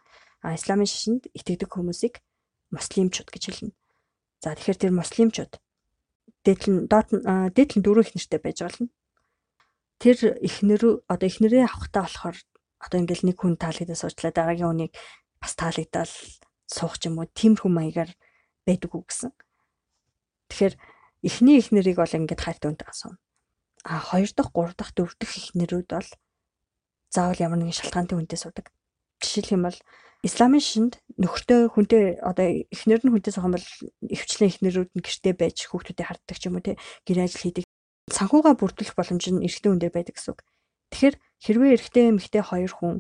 а 0.44 0.58
исламын 0.58 0.90
шашинд 0.90 1.24
итгэдэг 1.32 1.70
хүмүүсийг 1.72 2.20
муслимчууд 2.76 3.30
гэж 3.32 3.44
хэлнэ. 3.48 3.72
За 4.44 4.58
тэгэхээр 4.58 4.82
тэр 4.82 4.92
муслимчууд 4.98 5.54
дээдлэн 6.44 6.78
доод 6.90 7.10
дээдлэн 7.56 7.84
дөрөв 7.86 8.10
их 8.10 8.16
нэртэй 8.18 8.42
байж 8.42 8.58
болно. 8.66 8.90
Тэр 10.02 10.18
ихнэр 10.42 11.06
одоо 11.06 11.28
ихнэрээ 11.30 11.70
авахтаа 11.70 12.10
болохоор 12.10 12.38
одоо 12.82 12.98
ингээл 12.98 13.30
нэг 13.30 13.38
хүн 13.38 13.56
таалагдаа 13.62 13.94
суучлаа 13.94 14.34
дараагийн 14.34 14.70
хүнийг 14.74 14.94
бас 15.42 15.54
таалагдал 15.58 16.14
суух 16.70 16.96
ч 17.02 17.10
юм 17.10 17.20
уу 17.20 17.28
тиймэрхүү 17.28 17.72
маягаар 17.74 18.12
байдаг 18.64 18.92
уу 18.94 19.04
гэсэн. 19.04 19.34
Тэгэхээр 20.48 20.76
эхний 21.26 21.58
их 21.58 21.74
нэрийг 21.74 21.98
бол 21.98 22.14
ингээд 22.14 22.42
хайрт 22.42 22.64
өнт 22.70 22.86
асууна. 22.86 23.18
А 23.84 23.98
хоёр 23.98 24.30
дахь, 24.32 24.54
гурав 24.54 24.78
дахь, 24.78 24.94
дөрөв 24.94 25.18
дэх 25.18 25.34
их 25.36 25.58
нэрүүд 25.58 25.90
бол 25.90 26.10
заавал 27.10 27.42
ямар 27.42 27.60
нэгэн 27.60 27.76
шалтгаантай 27.76 28.16
хүнтэй 28.16 28.40
суудаг. 28.40 28.70
Жишээлх 29.20 29.52
юм 29.58 29.66
бол 29.66 29.80
исламын 30.22 30.62
шинд 30.62 30.94
нөхөртөө 31.18 31.74
хүнтэй 31.74 32.22
одоо 32.22 32.48
эхнэр 32.70 33.02
нь 33.02 33.12
хүнтэй 33.12 33.34
суух 33.34 33.50
юм 33.50 33.58
бол 33.58 33.68
өвчлэн 34.06 34.50
эхнэрүүд 34.54 34.92
нь 34.94 35.02
гэртээ 35.02 35.34
байж 35.34 35.58
хүүхдүүдэд 35.66 36.08
харддаг 36.08 36.38
ч 36.38 36.44
юм 36.46 36.62
уу 36.62 36.66
те 36.66 36.78
гэр 37.10 37.26
ажил 37.26 37.42
хийдэг. 37.42 37.66
Санхугаа 38.06 38.54
бүрдүүлэх 38.54 38.94
боломж 38.94 39.26
нь 39.34 39.42
эрэгтэй 39.42 39.70
хүн 39.74 39.82
дээр 39.82 39.94
байдаг 39.98 40.14
гэсэн 40.14 40.32
үг. 40.38 40.42
Тэгэхээр 40.94 41.16
хэрвээ 41.42 41.72
эрэгтэй 41.74 42.06
эмэгтэй 42.14 42.44
хоёр 42.46 42.72
хүн 42.76 42.96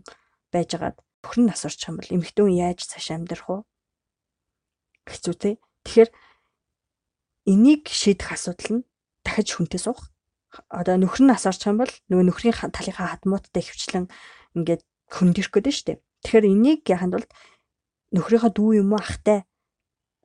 байжгаад 0.50 0.98
Бөхөр 1.22 1.40
нь 1.46 1.54
асарч 1.54 1.86
юм 1.86 2.01
бол 2.01 2.10
эмэгтэй 2.10 2.44
хүн 2.44 2.58
яаж 2.58 2.80
цааш 2.86 3.08
амьдрах 3.13 3.46
вэ? 3.46 3.58
Хэцүү 5.06 5.36
те. 5.38 5.50
Тэгэхээр 5.86 6.10
энийг 7.46 7.84
шийдэх 7.90 8.34
асуудал 8.34 8.82
нь 8.82 8.86
дахиж 9.25 9.50
хүнтэй 9.54 9.82
суух. 9.82 10.10
Одоо 10.70 10.98
нөхөр 10.98 11.24
нь 11.25 11.34
асарч 11.34 11.66
юм 11.70 11.82
бол 11.82 11.94
нөгөө 12.10 12.25
нөхрийн 12.25 12.58
талынхаа 12.74 13.18
хадмууттай 13.18 13.63
хөвчлэн 13.63 14.06
ингээд 14.58 14.82
хөндөрөх 15.13 15.51
гэдэг 15.54 15.72
нь 15.72 15.78
шүү 15.78 15.88
дээ. 15.88 16.00
Тэгэхээр 16.25 16.46
энийг 16.50 16.82
яханд 16.90 17.13
бол 17.18 17.28
нөхрийнхөө 18.13 18.51
дүү 18.54 18.70
юм 18.82 18.94
уу 18.94 19.01
ахтай 19.01 19.46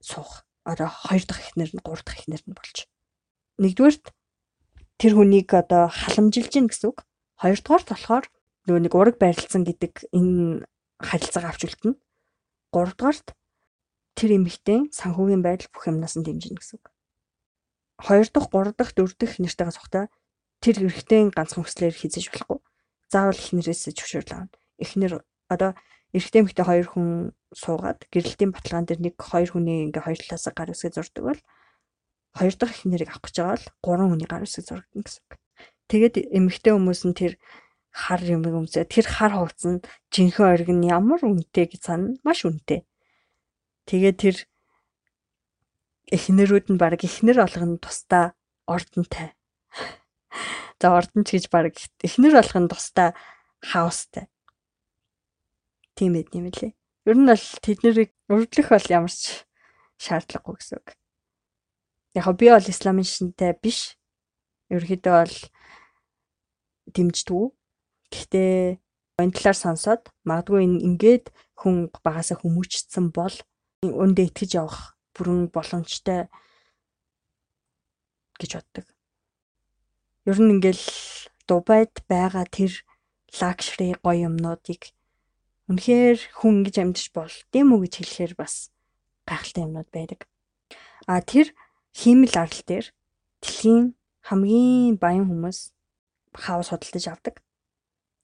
суух. 0.01 0.45
Одоо 0.65 0.89
хоёр 0.91 1.25
дахь 1.25 1.45
эхнэр 1.45 1.71
нь 1.73 1.85
гурав 1.85 2.03
дахь 2.05 2.27
эхнэр 2.27 2.43
нь 2.43 2.57
болж. 2.57 2.89
Нэгдүгээрт 3.63 4.05
тэр 4.99 5.13
хүнийг 5.15 5.49
одоо 5.53 5.89
халамжилж 5.93 6.51
гин 6.53 6.67
гэсэн 6.69 6.91
үг. 6.91 7.07
Хоёрдугаарт 7.41 7.89
болохоор 7.93 8.27
нөгөө 8.67 8.83
нэг 8.83 8.95
ураг 8.97 9.17
байрлалцсан 9.23 9.63
гэдэг 9.63 10.11
энэ 10.11 10.67
харилцаага 11.01 11.53
авч 11.53 11.63
үлдэнэ. 11.69 11.99
Гуравдугаарт 12.73 13.37
тэр 14.17 14.31
эмэгтэй 14.41 14.89
санхүүгийн 14.93 15.43
байдал 15.45 15.69
бүх 15.73 15.85
юмнаас 15.93 16.17
нь 16.17 16.25
дэмжинэ 16.25 16.57
гэсэн 16.57 16.81
үг. 16.81 16.87
Хоёр 18.01 18.29
дахь, 18.29 18.49
гурав 18.49 18.75
дахь, 18.77 18.93
дөрөв 18.97 19.17
дэх 19.17 19.37
нэртэйгээ 19.41 19.77
цухтаа 19.77 20.05
тэр 20.61 20.77
эрэгтэй 20.85 21.33
ганцхан 21.33 21.65
хүслээр 21.65 21.97
хизэж 21.97 22.33
болохгүй. 22.33 22.59
Заавал 23.13 23.37
их 23.37 23.53
нэрээс 23.53 23.93
зөвшөөрөл 23.93 24.33
авна. 24.37 24.57
Эхнэр 24.81 25.13
одоо 25.53 25.71
эрэгтэй 26.17 26.41
эмэгтэй 26.45 26.65
хоёр 26.65 26.87
хүн 26.93 27.09
суугаад 27.53 28.09
гэрэлтийн 28.13 28.53
баталгаан 28.53 28.87
дээр 28.89 29.01
нэг 29.05 29.15
хоёр 29.21 29.51
хүний 29.53 29.89
ингээ 29.89 30.05
хоёр 30.05 30.21
талаас 30.21 30.49
гар 30.53 30.73
үсгээ 30.73 30.93
зурдаг 30.97 31.25
бол 31.25 31.41
хоёр 32.37 32.55
дахь 32.57 32.77
их 32.77 32.85
нэрийг 32.85 33.11
авах 33.13 33.25
гэж 33.25 33.37
байгаа 33.37 33.57
бол 33.57 33.69
гурван 33.85 34.11
хүний 34.13 34.29
гар 34.29 34.45
үсгээ 34.45 34.65
зургадна 34.65 35.05
гэсэн 35.05 35.23
үг. 35.25 35.33
Тэгээд 35.87 36.15
эмэгтэй 36.37 36.73
хүмүүс 36.75 37.01
нь 37.07 37.17
тэр 37.17 37.33
хар 37.97 38.21
юм 38.29 38.45
өмсөө 38.45 38.85
тэр 38.85 39.07
хар 39.09 39.33
хувцс 39.33 39.65
нь 39.65 39.81
жинхэнэ 40.13 40.53
ориг 40.53 40.69
нь 40.69 40.85
ямар 40.85 41.25
үнэтэй 41.25 41.65
гэж 41.73 41.83
санана 41.89 42.21
маш 42.21 42.45
үнэтэй. 42.45 42.85
Тэгээ 43.89 44.15
тэр 44.21 44.37
эхнэрүүд 46.13 46.67
нь 46.77 46.81
баг 46.81 47.01
эхнэр 47.01 47.41
болгоно 47.41 47.81
тусдаа 47.81 48.37
ордонтай. 48.69 49.33
За 50.81 50.93
ордонч 50.93 51.33
гэж 51.33 51.45
баг 51.49 51.73
эхнэр 52.05 52.37
болгоно 52.37 52.69
тусдаа 52.69 53.17
хаустай. 53.65 54.29
Тийм 55.97 56.21
ээ 56.21 56.29
юм 56.37 56.53
лээ. 56.53 56.77
Ер 57.09 57.17
нь 57.17 57.25
бол 57.25 57.47
тэднийг 57.65 58.13
урдлах 58.29 58.69
бол 58.77 58.87
ямар 58.93 59.15
ч 59.15 59.49
шаардлагагүй 59.97 60.55
гэсэн 60.61 60.77
үг. 60.77 60.89
Яг 62.13 62.29
би 62.37 62.53
бол 62.53 62.67
исламын 62.69 63.09
шинтэй 63.09 63.57
биш. 63.57 63.97
Ерөнхийдөө 64.69 65.15
бол 65.17 65.37
дэмждэг. 66.93 67.57
Гэхдээ 68.13 68.79
энэ 69.23 69.35
талаар 69.35 69.59
сонсоод 69.59 70.03
магадгүй 70.29 70.63
ингээд 70.89 71.33
хүн 71.61 71.89
багасаа 72.05 72.37
хүмүүжсэн 72.41 73.11
бол 73.17 73.37
өндөө 73.83 74.25
итгэж 74.29 74.51
явах 74.61 74.97
бүрэн 75.15 75.49
боломжтой 75.55 76.29
гэж 78.41 78.51
боддог. 78.61 78.87
Ер 80.29 80.39
нь 80.41 80.53
ингээл 80.59 80.87
Дубайд 81.47 81.95
байгаа 82.11 82.45
тэр 82.45 82.73
лакшри 83.41 83.95
гоё 84.03 84.29
юмнуудыг 84.29 84.93
үнэхээр 85.71 86.19
хүн 86.39 86.63
ингэж 86.63 86.77
амьдч 86.83 87.07
болдсон 87.15 87.69
уу 87.73 87.81
гэж 87.87 87.95
хэлэхээр 88.03 88.35
бас 88.35 88.75
гайхалтай 89.27 89.63
юмнууд 89.65 89.91
байдаг. 89.95 90.21
А 91.07 91.23
тэр 91.23 91.55
хиймэл 91.95 92.35
арал 92.37 92.63
дээр 92.67 92.87
дэлхийн 93.43 93.95
хамгийн 94.27 94.99
баян 94.99 95.27
хүмүүс 95.31 95.59
хаус 96.35 96.69
судалдаж 96.71 97.05
авдаг. 97.09 97.35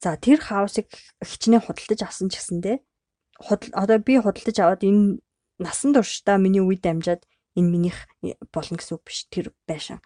За 0.03 0.19
тэр 0.19 0.43
хаусыг 0.43 0.91
хичнээн 1.23 1.63
худалдаж 1.63 1.99
авсан 2.03 2.27
ч 2.27 2.35
гэсэндээ 2.35 2.77
одоо 3.71 3.97
би 4.03 4.19
худалдаж 4.19 4.57
аваад 4.59 4.83
энэ 4.83 5.23
насан 5.63 5.95
туршдаа 5.95 6.35
миний 6.35 6.59
үед 6.59 6.83
амжаад 6.83 7.23
энэ 7.55 7.71
минийх 7.71 7.97
болно 8.51 8.75
гэсэн 8.75 8.99
үг 8.99 9.03
биш 9.07 9.31
тэр 9.31 9.55
байшин 9.63 10.03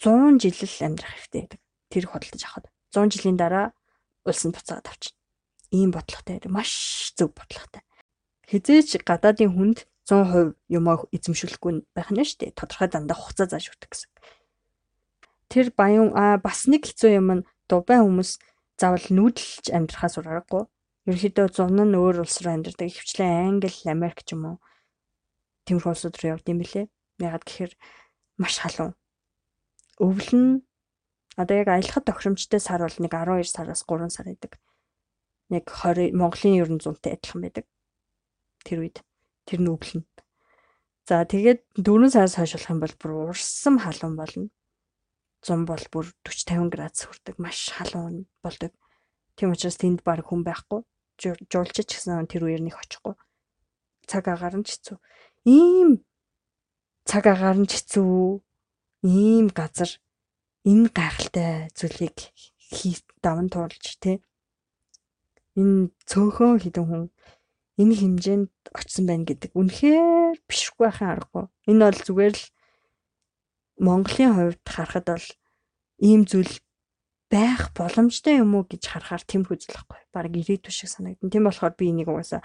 100 0.00 0.40
жил 0.40 0.56
л 0.56 0.84
амьдрах 0.88 1.12
хэрэгтэй 1.12 1.40
байдаг. 1.44 1.60
Тэр 1.92 2.04
худалдаж 2.08 2.42
авахад 2.48 2.66
100 2.96 3.12
жилийн 3.12 3.36
дараа 3.36 3.66
улсанд 4.24 4.56
буцаагаад 4.56 4.88
авчна. 4.88 5.20
Ийм 5.68 5.92
бодлоготой. 5.92 6.40
Маш 6.48 7.12
зөв 7.12 7.28
бодлоготой. 7.36 7.84
Хизээч 8.48 9.04
гадаадын 9.04 9.52
хүнд 9.52 9.78
100% 10.08 10.56
юмаа 10.72 11.04
эзэмшүүлэхгүй 11.12 11.72
байх 11.92 12.08
нь 12.08 12.24
шүү 12.24 12.40
дээ. 12.40 12.56
Тодорхой 12.56 12.88
дандаа 12.88 13.16
хугацаа 13.20 13.52
зааж 13.52 13.68
өгдөг 13.68 13.90
гэсэн. 13.92 14.10
Тэр 15.48 15.66
баян 15.76 16.12
а 16.16 16.40
бас 16.40 16.66
нэг 16.66 16.88
хэцүү 16.88 17.20
юм 17.20 17.28
нь 17.40 17.46
Дубай 17.68 17.98
хүмүүс 18.04 18.30
заавал 18.80 19.06
нүүдэлж 19.08 19.72
амьдрахаас 19.72 20.18
ургарагүй. 20.20 20.64
Ерөнхийдөө 21.08 21.46
зун 21.52 21.80
нь 21.80 21.96
өөр 21.96 22.24
улс 22.24 22.40
руу 22.44 22.52
амьдардаг. 22.52 22.88
Хөвчлэн 22.92 23.60
Англи, 23.60 23.72
Америк 23.88 24.20
ч 24.24 24.36
юм 24.36 24.44
уу. 24.44 24.56
Тиймэрхүү 25.64 25.92
улсууд 25.92 26.16
руу 26.20 26.32
явд 26.36 26.46
юм 26.48 26.60
бэлээ. 26.60 26.86
Ягаад 27.24 27.44
гэхээр 27.44 27.72
маш 28.40 28.60
халуун. 28.60 28.92
Өвөл 30.00 30.30
нь 30.36 30.50
одоо 31.40 31.56
яг 31.56 31.68
аялахад 31.68 32.04
тохиромжтой 32.04 32.60
сар 32.60 32.82
бол 32.82 32.98
нэг 33.00 33.12
12 33.12 33.48
сараас 33.48 33.82
3 33.86 34.10
сар 34.10 34.26
байдаг. 34.28 34.52
Яг 35.48 35.66
20 35.70 36.12
Монголын 36.12 36.58
ерөн 36.60 36.80
зунтай 36.82 37.14
адилхан 37.16 37.42
байдаг. 37.42 37.64
Тэр 38.66 38.84
үед 38.84 39.00
тэр 39.46 39.60
нь 39.62 39.70
өвөл 39.70 40.02
нь. 40.02 40.06
За 41.08 41.22
тэгээд 41.24 41.60
4 41.78 42.10
сараас 42.10 42.36
хойш 42.36 42.52
болох 42.56 42.72
юм 42.72 42.80
бол 42.80 42.94
бүр 42.98 43.12
урсам 43.30 43.76
халуун 43.78 44.16
болно. 44.16 44.48
100 45.44 45.68
бол 45.68 45.84
бүр 45.92 46.06
40 46.24 46.72
50 46.72 46.72
градус 46.72 47.04
хүрдэг 47.04 47.36
маш 47.36 47.68
халуун 47.76 48.24
болдог. 48.40 48.72
Тийм 49.36 49.52
учраас 49.52 49.76
тэнд 49.76 50.00
баг 50.00 50.24
хүн 50.24 50.40
байхгүй. 50.40 50.80
Жуулчич 51.20 52.00
гэсэн 52.00 52.24
тэр 52.26 52.48
үеэр 52.48 52.64
нэг 52.64 52.80
очихгүй. 52.80 53.14
Цаг 54.08 54.24
агаар 54.32 54.56
нь 54.56 54.64
ч 54.64 54.80
хэцүү. 54.80 54.96
Ийм 55.44 56.00
цаг 57.04 57.28
агаар 57.28 57.60
нь 57.60 57.68
ч 57.68 57.76
хэцүү. 57.76 58.40
Ийм 59.04 59.52
газар 59.52 59.90
энэ 60.64 60.88
гайхалтай 60.96 61.68
зүйлийг 61.76 62.32
хий 62.56 62.96
даван 63.20 63.52
туулж 63.52 64.00
тэ. 64.00 64.24
Энэ 65.60 65.92
цөөхөн 66.08 66.56
хідэн 66.64 66.86
хүн 66.88 67.04
энэ 67.78 67.94
хэмжээнд 68.00 68.50
очсон 68.72 69.04
байна 69.06 69.28
гэдэг 69.28 69.50
үнэхээр 69.52 70.40
бишрхгүй 70.48 70.84
байхын 70.88 71.12
аргагүй. 71.12 71.44
Энэ 71.68 71.82
бол 71.84 72.00
зүгээр 72.06 72.34
л 72.34 72.44
Монголын 73.78 74.34
хувьд 74.34 74.64
харахад 74.66 75.06
бол 75.10 75.28
ийм 75.98 76.24
зүйл 76.24 76.50
байх 77.30 77.74
боломжтой 77.74 78.38
юм 78.38 78.54
уу 78.54 78.64
гэж 78.68 78.86
харахаар 78.86 79.22
тэм 79.26 79.42
хүзлэхгүй. 79.48 80.00
Бараг 80.14 80.34
ирээдүй 80.38 80.70
шиг 80.70 80.90
санагдана. 80.90 81.32
Тийм 81.32 81.44
болохоор 81.48 81.74
би 81.74 81.90
энийг 81.90 82.08
угаасаа 82.08 82.42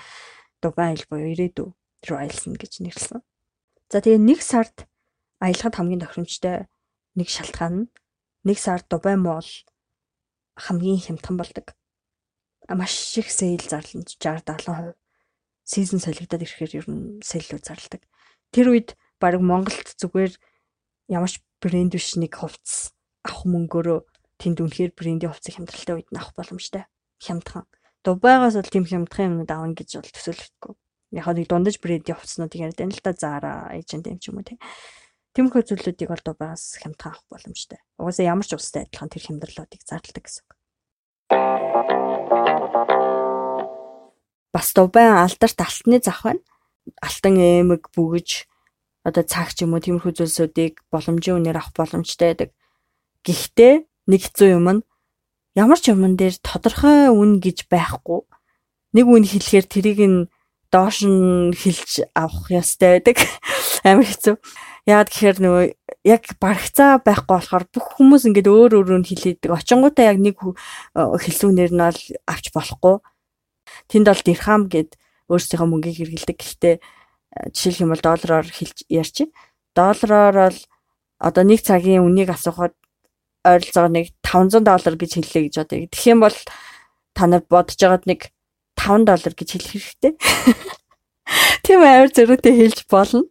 Дубай 0.62 0.92
аялал 0.92 1.08
буюу 1.10 1.30
ирээдүй 1.30 1.68
рүү 2.10 2.18
аялсан 2.18 2.58
гэж 2.58 2.82
нэрлсэн. 2.82 3.22
За 3.92 4.02
тэгээ 4.02 4.18
нэг 4.18 4.40
сард 4.42 4.90
аялахад 5.38 5.78
хамгийн 5.78 6.02
тохиромжтой 6.02 6.66
нэг 7.14 7.28
шалтгаан 7.30 7.76
нь 7.86 7.92
нэг 8.48 8.58
сард 8.58 8.90
Дубай 8.90 9.14
Мол 9.14 9.46
хамгийн 10.58 11.00
хямдхан 11.00 11.38
болдог. 11.38 11.78
Маш 12.70 13.18
их 13.18 13.30
сейл 13.30 13.62
зарлан 13.62 14.06
60 14.06 14.46
70% 14.46 14.98
сизон 15.70 16.00
солигдоод 16.02 16.44
ирэхээр 16.44 16.74
ер 16.82 16.88
нь 16.90 17.22
сейлүүд 17.22 17.66
зарладаг. 17.66 18.02
Тэр 18.50 18.74
үед 18.74 18.90
баг 19.22 19.38
Монголд 19.38 19.94
зүгээр 20.02 20.34
ямарч 21.10 21.42
брэнд 21.58 21.98
биш 21.98 22.16
нэг 22.16 22.38
хувцас 22.38 22.94
авах 23.26 23.44
мөнгөөрөө 23.50 24.00
тэнд 24.40 24.62
үнэхээр 24.62 24.94
брендийн 24.94 25.34
хувцас 25.34 25.58
хямдралтай 25.58 25.96
үед 25.98 26.10
нь 26.14 26.20
авах 26.22 26.38
боломжтой. 26.38 26.86
Хямдхан. 27.20 27.66
Дубайгаас 28.06 28.56
бол 28.56 28.72
тийм 28.72 28.86
хямдхан 28.88 29.44
юмнууд 29.44 29.52
авна 29.52 29.76
гэж 29.76 30.00
бол 30.00 30.14
төсөөлөхгүй. 30.14 30.74
Яг 31.18 31.26
нэг 31.34 31.48
дундаж 31.50 31.76
брендийн 31.82 32.16
хувцснуудыг 32.16 32.62
яриад 32.62 32.80
байна 32.80 32.96
л 32.96 33.04
да 33.04 33.14
Zara, 33.18 33.74
H&M 33.74 34.18
ч 34.22 34.30
юм 34.30 34.40
уу 34.40 34.46
тийм. 34.46 34.62
Тиймэрхүү 35.34 35.62
зүйлүүдийг 35.68 36.10
бол 36.14 36.24
дубайгаас 36.24 36.80
хямдхан 36.80 37.12
авах 37.18 37.26
боломжтой. 37.28 37.82
Угаасаа 38.00 38.26
ямар 38.30 38.46
ч 38.48 38.56
устай 38.56 38.86
адилхан 38.88 39.10
тэр 39.10 39.26
хямдралуудыг 39.26 39.82
зарладаг 39.84 40.24
гэсэн 40.24 40.46
үг. 40.46 40.54
Бас 44.54 44.74
дубай 44.74 45.06
алдарт 45.06 45.60
алтны 45.60 46.00
зах 46.00 46.24
байна. 46.24 46.42
Алтан 47.04 47.38
эмэг 47.38 47.94
бүгж 47.94 48.49
одоо 49.10 49.26
цаг 49.26 49.52
ч 49.58 49.66
юм 49.66 49.74
уу 49.74 49.84
тиймэрхүү 49.84 50.14
зүйлсүүдийг 50.16 50.86
боломжийн 50.94 51.42
үнээр 51.42 51.58
авах 51.60 51.74
боломжтой 51.74 52.28
байдаг. 52.32 52.50
Гэхдээ 53.26 53.74
нэг 54.10 54.22
хэцүү 54.24 54.48
юм 54.56 54.68
нь 54.70 54.82
ямар 55.58 55.80
ч 55.82 55.92
юмн 55.92 56.16
дээр 56.16 56.38
тодорхой 56.40 57.10
үн 57.10 57.42
гэж 57.42 57.68
байхгүй. 57.68 58.22
Нэг 58.96 59.06
үн 59.06 59.26
хэлэхээр 59.26 59.66
тэрийг 59.68 60.00
нь 60.06 60.20
доош 60.72 61.04
нь 61.04 61.52
хэлж 61.54 62.06
авах 62.14 62.48
ёстой 62.54 63.02
байдаг. 63.02 63.18
Амар 63.88 64.06
хэцүү. 64.06 64.36
Яагаад 64.86 65.10
гэхээр 65.10 65.38
нөгөө 65.44 65.66
яг 66.08 66.24
барагцаа 66.40 67.02
байхгүй 67.04 67.36
болохоор 67.36 67.66
бүх 67.70 67.86
хүмүүс 67.98 68.24
ингээд 68.30 68.48
өөр 68.50 68.72
өөрөөр 68.80 69.02
нь 69.04 69.10
хэлээдэг. 69.10 69.52
Очингуудаа 69.54 70.06
яг 70.10 70.18
нэг 70.18 70.38
хэлсүүнээр 70.96 71.74
нь 71.76 71.84
бол 71.84 72.02
авч 72.26 72.46
болохгүй. 72.56 72.96
Тэнд 73.90 74.08
бол 74.10 74.24
дирхам 74.26 74.62
гэд 74.72 74.98
өөрсдийнхөө 75.30 75.70
мөнгийг 75.70 75.98
хэрэгэлдэг. 76.00 76.38
Гэхдээ 76.38 76.76
жишээлх 77.54 77.82
юм 77.86 77.92
бол 77.94 78.04
доллараар 78.04 78.48
хэлж 78.48 78.86
ярьчих. 78.90 79.30
Доллараар 79.76 80.50
бол 80.50 80.60
одоо 81.20 81.44
нэг 81.44 81.62
цагийн 81.62 82.06
үнийг 82.06 82.30
асуухад 82.34 82.74
ойролцоогоор 83.46 83.94
нэг 83.94 84.08
500 84.24 84.64
доллар 84.64 84.96
гэж 84.96 85.12
хэллээ 85.16 85.44
гэж 85.48 85.56
одоо. 85.64 85.78
Тэгэх 85.88 86.12
юм 86.12 86.20
бол 86.26 86.38
та 87.16 87.24
нар 87.28 87.44
бодож 87.48 87.78
байгаад 87.80 88.06
нэг 88.08 88.32
5 88.76 89.06
доллар 89.06 89.34
гэж 89.36 89.50
хэлэх 89.56 89.72
хэрэгтэй. 89.72 90.14
Тийм 91.64 91.84
амар 91.86 92.12
зөрүүтэй 92.12 92.54
хэлж 92.56 92.80
болно. 92.90 93.28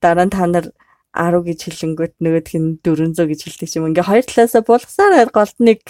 Дараа 0.00 0.26
нь 0.28 0.34
та 0.34 0.46
нар 0.46 0.70
10 1.14 1.46
гэж 1.46 1.58
хэлэнгүүт 1.64 2.14
нөгөөх 2.20 2.52
нь 2.58 2.78
400 2.82 3.28
гэж 3.30 3.40
хэлдэг 3.46 3.70
юм. 3.78 3.88
Ингээ 3.90 4.08
хоёр 4.08 4.24
талаасаа 4.26 4.62
булгасаар 4.66 5.30
голд 5.30 5.58
нэг 5.62 5.80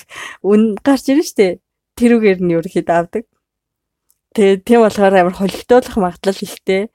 үн 0.44 0.76
гарч 0.84 1.04
ирнэ 1.10 1.24
штэ. 1.24 1.58
Тэрүүгээр 1.98 2.38
нь 2.44 2.54
ерөөхдөө 2.58 2.94
авдаг. 2.94 3.24
Тэгээ 4.34 4.66
тийм 4.66 4.80
болохоор 4.82 5.14
амар 5.14 5.36
холигдуулах 5.38 5.96
магадлал 5.96 6.40
ихтэй. 6.42 6.90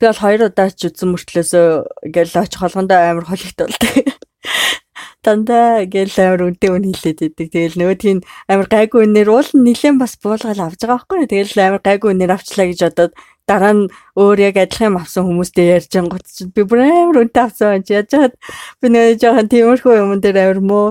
Бол 0.00 0.16
хоёр 0.16 0.48
удаа 0.48 0.72
ч 0.72 0.88
үзсэн 0.88 1.12
мөртлөөсөө 1.12 1.66
ингээл 2.08 2.40
очих 2.40 2.60
холгондоо 2.60 2.96
амар 2.96 3.26
холигдуулдаг 3.28 3.92
дандаа 5.24 5.84
гэл 5.84 6.16
амар 6.16 6.48
үнтэй 6.48 6.70
үн 6.72 6.88
хэлээд 6.88 7.20
идэг. 7.36 7.48
Тэгэл 7.52 7.76
нөгөөдгийг 7.76 8.24
амар 8.48 8.68
гайгүй 8.72 9.04
үнээр 9.04 9.28
уул 9.28 9.50
нь 9.52 9.64
нилэн 9.68 10.00
бас 10.00 10.16
буулгаал 10.16 10.64
авч 10.64 10.80
байгаа 10.80 11.04
байхгүй. 11.04 11.28
Тэгэл 11.28 11.60
амар 11.60 11.82
гайгүй 11.84 12.10
үнээр 12.16 12.32
авчлаа 12.32 12.66
гэж 12.72 12.80
бодоод 12.88 13.12
дараа 13.44 13.74
нь 13.76 13.92
өөр 14.16 14.38
яг 14.40 14.56
адилхан 14.56 14.96
юм 14.96 15.00
авсан 15.04 15.28
хүмүүстэй 15.28 15.66
ярьж 15.76 15.92
ангууд 15.92 16.24
чи 16.24 16.48
би 16.48 16.62
бүр 16.64 16.80
амар 16.88 17.20
үнтэй 17.28 17.42
авсан 17.44 17.84
чи 17.84 17.92
яаж 17.98 18.10
хаад 18.16 18.34
би 18.80 18.86
нэг 18.88 19.20
жоохон 19.20 19.50
тиймэрхүү 19.52 19.94
юм 20.00 20.16
дээр 20.24 20.38
амар 20.40 20.60
мөө 20.64 20.86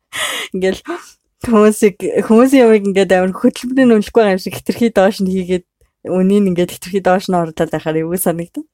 ингээл 0.56 0.80
хүмүүсийг 1.44 1.96
хүмүүсийн 2.24 2.64
юмыг 2.64 2.84
ингээд 2.88 3.12
амар 3.12 3.32
хөтөлбөрийн 3.36 3.92
үнэлэхгүй 3.92 4.22
юм 4.24 4.40
шиг 4.40 4.54
хитрхи 4.56 4.88
доош 4.94 5.20
нь 5.20 5.28
хийгээд 5.28 5.66
үнийг 6.06 6.44
ингээд 6.50 6.74
хитрхи 6.74 7.00
доош 7.02 7.26
нь 7.28 7.38
оруулаад 7.38 7.70
байхаар 7.72 8.02
юу 8.02 8.16
санагдав. 8.16 8.64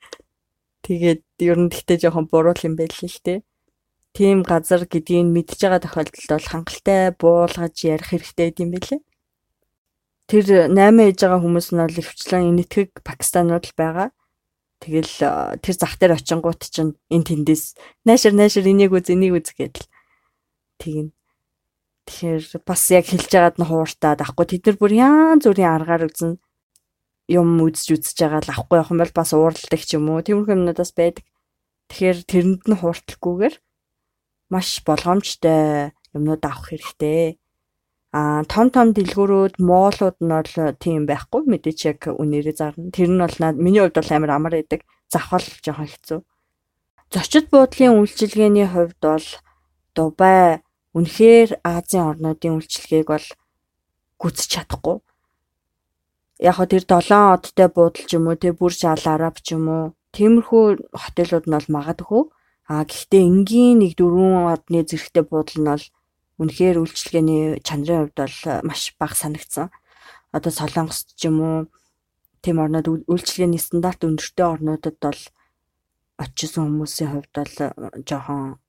Тэгээд 0.84 1.22
ер 1.40 1.58
нь 1.58 1.72
тэгтээ 1.72 2.08
жоохон 2.08 2.26
буруу 2.30 2.54
юм 2.62 2.74
байл 2.76 2.92
л 2.92 3.18
тээ 3.24 3.40
тийм 4.12 4.44
газар 4.44 4.84
гэдгийг 4.84 5.24
мэдж 5.32 5.56
байгаа 5.56 5.80
тохиолдолд 5.80 6.28
бол 6.28 6.50
хангалттай 6.52 7.16
буулгаж 7.16 7.76
ярих 7.80 8.12
хэрэгтэй 8.12 8.52
гэдэм 8.52 8.70
байлээ. 8.76 9.00
Тэр 10.28 10.44
8 10.68 11.00
ээж 11.00 11.18
байгаа 11.24 11.40
хүмүүс 11.40 11.68
нь 11.72 11.80
бол 11.80 12.00
өвчлэн 12.00 12.48
энэтхэг 12.52 12.90
Пакистанууд 13.08 13.64
л 13.72 13.76
байгаа. 13.76 14.08
Тэгэл 14.84 15.16
тэр 15.64 15.74
зах 15.80 15.96
дээр 15.96 16.20
очингууд 16.20 16.60
чинь 16.68 16.92
эн 17.08 17.24
тэндээс 17.24 17.64
наашир 18.04 18.36
наашир 18.36 18.68
энийг 18.68 18.92
үз 18.92 19.08
энийг 19.08 19.40
үз 19.40 19.48
гэдэл 19.56 19.88
тэгнэ. 20.76 21.12
Тэгэхээр 22.04 22.44
бас 22.68 22.82
яг 22.92 23.06
хэлж 23.08 23.30
байгаад 23.32 23.56
нь 23.56 23.68
хууртаад 23.68 24.20
ахгүй 24.20 24.44
тэд 24.44 24.62
нар 24.66 24.76
бүр 24.76 24.92
яан 24.92 25.38
зүрийн 25.40 25.72
аргаар 25.72 26.10
үзнэ 26.10 26.36
юм 27.32 27.48
үзэж 27.64 27.88
үзэж 27.96 28.16
байгаа 28.20 28.40
л 28.44 28.52
авахгүй 28.52 28.76
явах 28.76 28.92
юм 28.92 29.00
бол 29.00 29.14
бас 29.16 29.30
уурладаг 29.32 29.82
ч 29.82 29.90
юм 29.96 30.12
уу. 30.12 30.20
Тиймэрхүү 30.20 30.54
юмнуудаас 30.56 30.92
байдаг. 30.92 31.24
Тэгэхээр 31.88 32.18
тэрэнд 32.28 32.62
нь 32.68 32.78
хууртлахгүйгээр 32.78 33.54
маш 34.52 34.68
болгоомжтой 34.84 35.92
юмнууд 36.12 36.42
авах 36.44 36.68
хэрэгтэй. 36.68 37.40
Аа 38.12 38.44
том 38.44 38.68
том 38.68 38.92
дэлгүүрүүд 38.92 39.56
моолууд 39.56 40.16
нь 40.20 40.32
бол 40.36 40.52
тийм 40.76 41.08
байхгүй 41.08 41.42
мэдээч 41.48 41.80
яг 41.88 42.00
үнээрээ 42.12 42.56
зарна. 42.60 42.92
Тэр 42.92 43.08
нь 43.08 43.22
бол 43.24 43.36
миний 43.56 43.80
хувьд 43.80 43.96
бол 43.96 44.12
амар 44.12 44.32
амар 44.36 44.54
байдаг. 44.60 44.84
Завхал 45.08 45.44
жоохон 45.64 45.88
хэцүү. 45.88 46.20
Зочид 47.12 47.48
буудлын 47.48 47.96
үйлчилгээний 47.96 48.68
хувьд 48.68 49.00
бол 49.00 49.26
Дубай 49.96 50.60
үнэхээр 50.96 51.60
Азийн 51.64 52.08
орнуудын 52.08 52.56
үйлчилгээг 52.56 53.08
бол 53.08 53.26
гүцэж 54.20 54.48
чадахгүй. 54.48 54.96
Яг 56.38 56.54
хөө 56.56 56.68
тэр 56.70 56.84
7 56.86 57.12
одтой 57.36 57.68
буудал 57.68 58.04
ч 58.06 58.10
юм 58.16 58.30
уу, 58.30 58.40
тэр 58.40 58.54
бүр 58.56 58.72
шал 58.72 59.04
араб 59.04 59.42
ч 59.44 59.58
юм 59.58 59.68
уу, 59.68 59.84
тиймэрхүү 60.14 60.94
хотелууд 60.94 61.44
нь 61.48 61.54
бол 61.56 61.68
магадгүй 61.68 62.22
А 62.72 62.86
гэхдээ 62.88 63.26
энгийн 63.26 63.82
нэг 63.82 63.98
дөрвөн 63.98 64.48
одны 64.54 64.80
зэрэгтэй 64.86 65.24
буудал 65.26 65.58
нь 65.60 65.68
бол 65.68 65.84
үнэхээр 66.40 66.80
үйлчлэгээний 66.80 67.58
чанарын 67.66 68.08
хувьд 68.08 68.16
бол 68.16 68.38
маш 68.62 68.82
бага 68.96 69.16
санагдсан. 69.18 69.68
Одоо 70.30 70.52
Солонгос 70.54 71.10
ч 71.18 71.26
юм 71.26 71.36
уу 71.42 71.58
тийм 72.40 72.62
орнууд 72.62 73.10
үйлчлэгээний 73.12 73.60
стандарт 73.60 74.06
өндөртэй 74.06 74.46
орнуудад 74.46 74.96
бол 75.04 75.20
очисон 76.22 76.64
хүмүүсийн 76.70 77.10
хувьд 77.12 77.34
бол 77.34 77.54
жоохон 78.08 78.62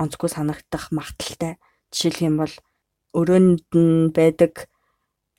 онцгүй 0.00 0.30
санагдах 0.32 0.88
магадaltaй. 0.94 1.58
Жишээлх 1.90 2.24
юм 2.24 2.36
бол 2.40 2.54
өрөөнд 3.18 3.68
нь 3.74 4.14
байдаг 4.14 4.70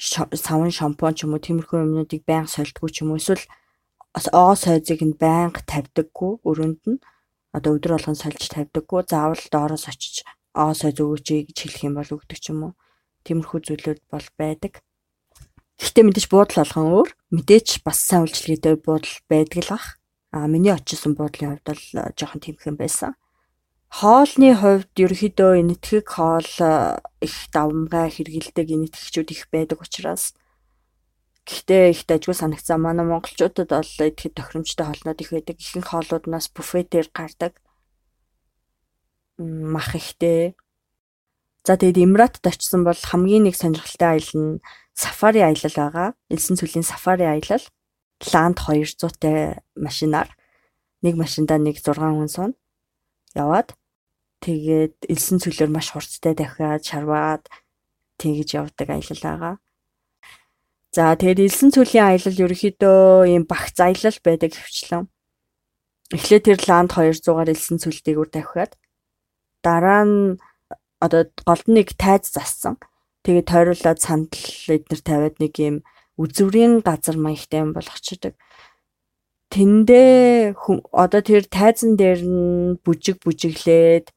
савн 0.01 0.71
шампунь 0.73 1.15
ч 1.17 1.23
юм 1.25 1.37
уу 1.37 1.45
тиймэрхүү 1.45 1.77
юмнуудыг 1.85 2.21
байнга 2.25 2.49
сольдгоо 2.49 2.89
ч 2.89 3.05
юм 3.05 3.13
уу 3.13 3.21
эсвэл 3.21 3.45
оо 4.33 4.53
сойзыг 4.57 4.99
нь 5.05 5.19
байнга 5.23 5.61
тавьдаггүй 5.71 6.31
өрөөнд 6.49 6.81
нь 6.89 7.03
одоо 7.55 7.71
өдөр 7.77 7.95
болгон 7.95 8.17
сольж 8.17 8.41
тавьдаггүй 8.49 9.01
заавал 9.11 9.43
доороос 9.53 9.85
очиж 9.91 10.25
оосоо 10.53 10.91
зөгөөч 10.91 11.27
гэж 11.47 11.57
хэлэх 11.59 11.83
юм 11.87 11.95
бол 11.95 12.15
өгдөг 12.15 12.39
ч 12.39 12.51
юм 12.51 12.59
уу. 12.71 12.73
Тиймэрхүү 13.23 13.59
зүйлүүд 13.67 14.01
бол 14.11 14.27
байдаг. 14.35 14.83
Гэхдээ 15.79 16.03
мэдээж 16.05 16.27
буудал 16.27 16.59
болгон 16.63 16.87
өөр. 16.91 17.09
Мэдээж 17.31 17.67
бас 17.85 17.99
сайн 18.03 18.27
үйлчлэгээтэй 18.27 18.75
буудал 18.83 19.15
байдаг 19.31 19.59
л 19.63 19.71
бах. 19.71 19.87
А 20.31 20.47
миний 20.47 20.71
очисон 20.71 21.15
буудлын 21.15 21.59
хувьд 21.59 21.67
бол 21.67 21.83
э, 21.99 22.11
жоохон 22.15 22.41
тиймхэн 22.43 22.75
байсан. 22.79 23.15
Хоолны 23.91 24.55
хувьд 24.55 24.91
ерөөхдөө 24.95 25.51
энэтхэг 25.61 26.07
хоол 26.07 26.51
э, 26.63 26.97
их 27.19 27.35
давмгай 27.51 28.07
хэрэгэлдэг 28.07 28.67
энэтхэгчүүд 28.71 29.29
их 29.35 29.43
байдаг 29.51 29.83
учраас 29.83 30.31
Гэхдээ 31.45 31.91
их 31.91 32.01
дажгүй 32.05 32.37
санагцсан 32.37 32.79
манай 32.79 33.03
монголчуудад 33.05 33.67
бол 33.73 33.91
идэхэд 33.97 34.37
тохиромжтой 34.37 34.85
хоолнууд 34.85 35.19
их 35.19 35.31
байдаг. 35.33 35.57
Ихэнх 35.57 35.89
хоолнууднаас 35.89 36.47
буфетээр 36.53 37.09
гардаг. 37.09 37.57
Мах 39.41 39.91
ихтэй. 39.97 40.55
За 41.65 41.75
тэгээд 41.75 41.97
Эмиратад 41.97 42.45
очисон 42.45 42.85
бол 42.85 42.95
хамгийн 42.95 43.49
нэг 43.49 43.57
сонирхолтой 43.57 44.21
аялал 44.21 44.37
нь 44.37 44.61
сафари 44.93 45.41
аялал 45.41 45.75
байгаа. 45.75 46.09
Элсэн 46.29 46.55
цэлийн 46.61 46.85
сафари 46.85 47.25
аялал. 47.25 47.65
Ланд 48.21 48.57
200-тай 48.61 49.65
машинаар 49.73 50.29
нэг 51.01 51.17
машиндаа 51.17 51.57
нэг 51.57 51.81
6 51.81 51.97
хүн 51.97 52.29
сууна. 52.29 52.55
Яваад 53.33 53.73
тэгээд 54.41 55.07
элсэн 55.09 55.37
цөлөөр 55.37 55.71
маш 55.71 55.93
хурцтай 55.93 56.33
дахиад 56.33 56.81
шарваад 56.81 57.45
тэгж 58.17 58.49
явдаг 58.57 58.87
аялал 58.89 59.21
байгаа. 59.21 59.55
За 60.91 61.15
тэгээд 61.15 61.45
элсэн 61.47 61.69
цөлийн 61.71 62.05
аялал 62.09 62.41
ерөөхдөө 62.45 63.31
ийм 63.31 63.43
багц 63.47 63.77
аялал 63.79 64.17
байдаг 64.25 64.51
хвчлэн. 64.57 65.07
Эхлээд 66.11 66.43
тэр 66.43 66.59
ланд 66.67 66.91
200-аар 66.91 67.53
элсэн 67.53 67.79
цөлтэйгүр 67.79 68.29
тавхиад 68.33 68.75
дараа 69.63 70.03
нь 70.03 70.35
одоо 70.99 71.31
голд 71.47 71.67
нэг 71.71 71.95
тайз 71.95 72.33
зассан. 72.35 72.75
Тэгээд 73.23 73.47
тойруулаад 73.47 73.99
сандал 74.01 74.45
эднэр 74.67 75.01
тавиад 75.01 75.35
нэг 75.39 75.53
юм 75.61 75.75
үзүрийн 76.19 76.81
газар 76.83 77.15
маягтай 77.15 77.63
юм 77.63 77.71
болгочдөг. 77.73 78.33
Тэндээ 79.53 80.57
одоо 80.91 81.21
тэр 81.21 81.45
тайзан 81.47 81.95
дээр 81.95 82.21
нь 82.25 82.77
бүжиг 82.83 83.23
бүжиглээд 83.23 84.11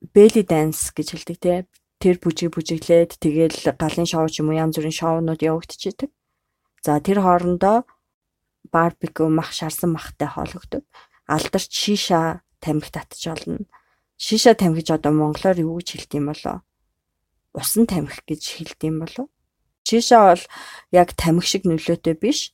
belly 0.00 0.42
dance 0.44 0.92
гэж 0.92 1.08
хэлдэг 1.12 1.38
те. 1.40 1.54
Тэр 1.96 2.20
бүжиг 2.20 2.52
бүжиглээд 2.52 3.16
тэгэл 3.16 3.72
галын 3.80 4.04
шоу 4.04 4.28
ч 4.28 4.44
юм 4.44 4.52
уу 4.52 4.60
янз 4.60 4.76
бүрийн 4.76 4.92
шоунууд 4.92 5.40
явагдчихэдэг. 5.40 6.10
За 6.84 7.00
тэр 7.00 7.24
хоорондоо 7.24 7.88
барбекю 8.68 9.28
мах 9.32 9.52
шарсан 9.56 9.96
махтай 9.96 10.28
хоологддог. 10.28 10.84
Алдарч 11.26 11.72
шиша 11.72 12.44
тамхи 12.60 12.92
татж 12.92 13.26
олно. 13.32 13.64
Шиша 14.18 14.54
тамхиж 14.54 14.92
одоо 14.92 15.12
монголоор 15.12 15.56
юу 15.56 15.80
гэж 15.80 15.88
хэлдэг 15.96 16.20
юм 16.20 16.28
болоо? 16.30 16.60
Усан 17.56 17.88
тамхи 17.88 18.20
гэж 18.28 18.42
хэлдэг 18.44 18.84
юм 18.84 19.00
болов? 19.00 19.26
Шиша 19.88 20.36
бол 20.36 20.44
яг 20.92 21.16
тамхи 21.16 21.48
шиг 21.48 21.64
нөлөөтэй 21.64 22.14
биш. 22.14 22.52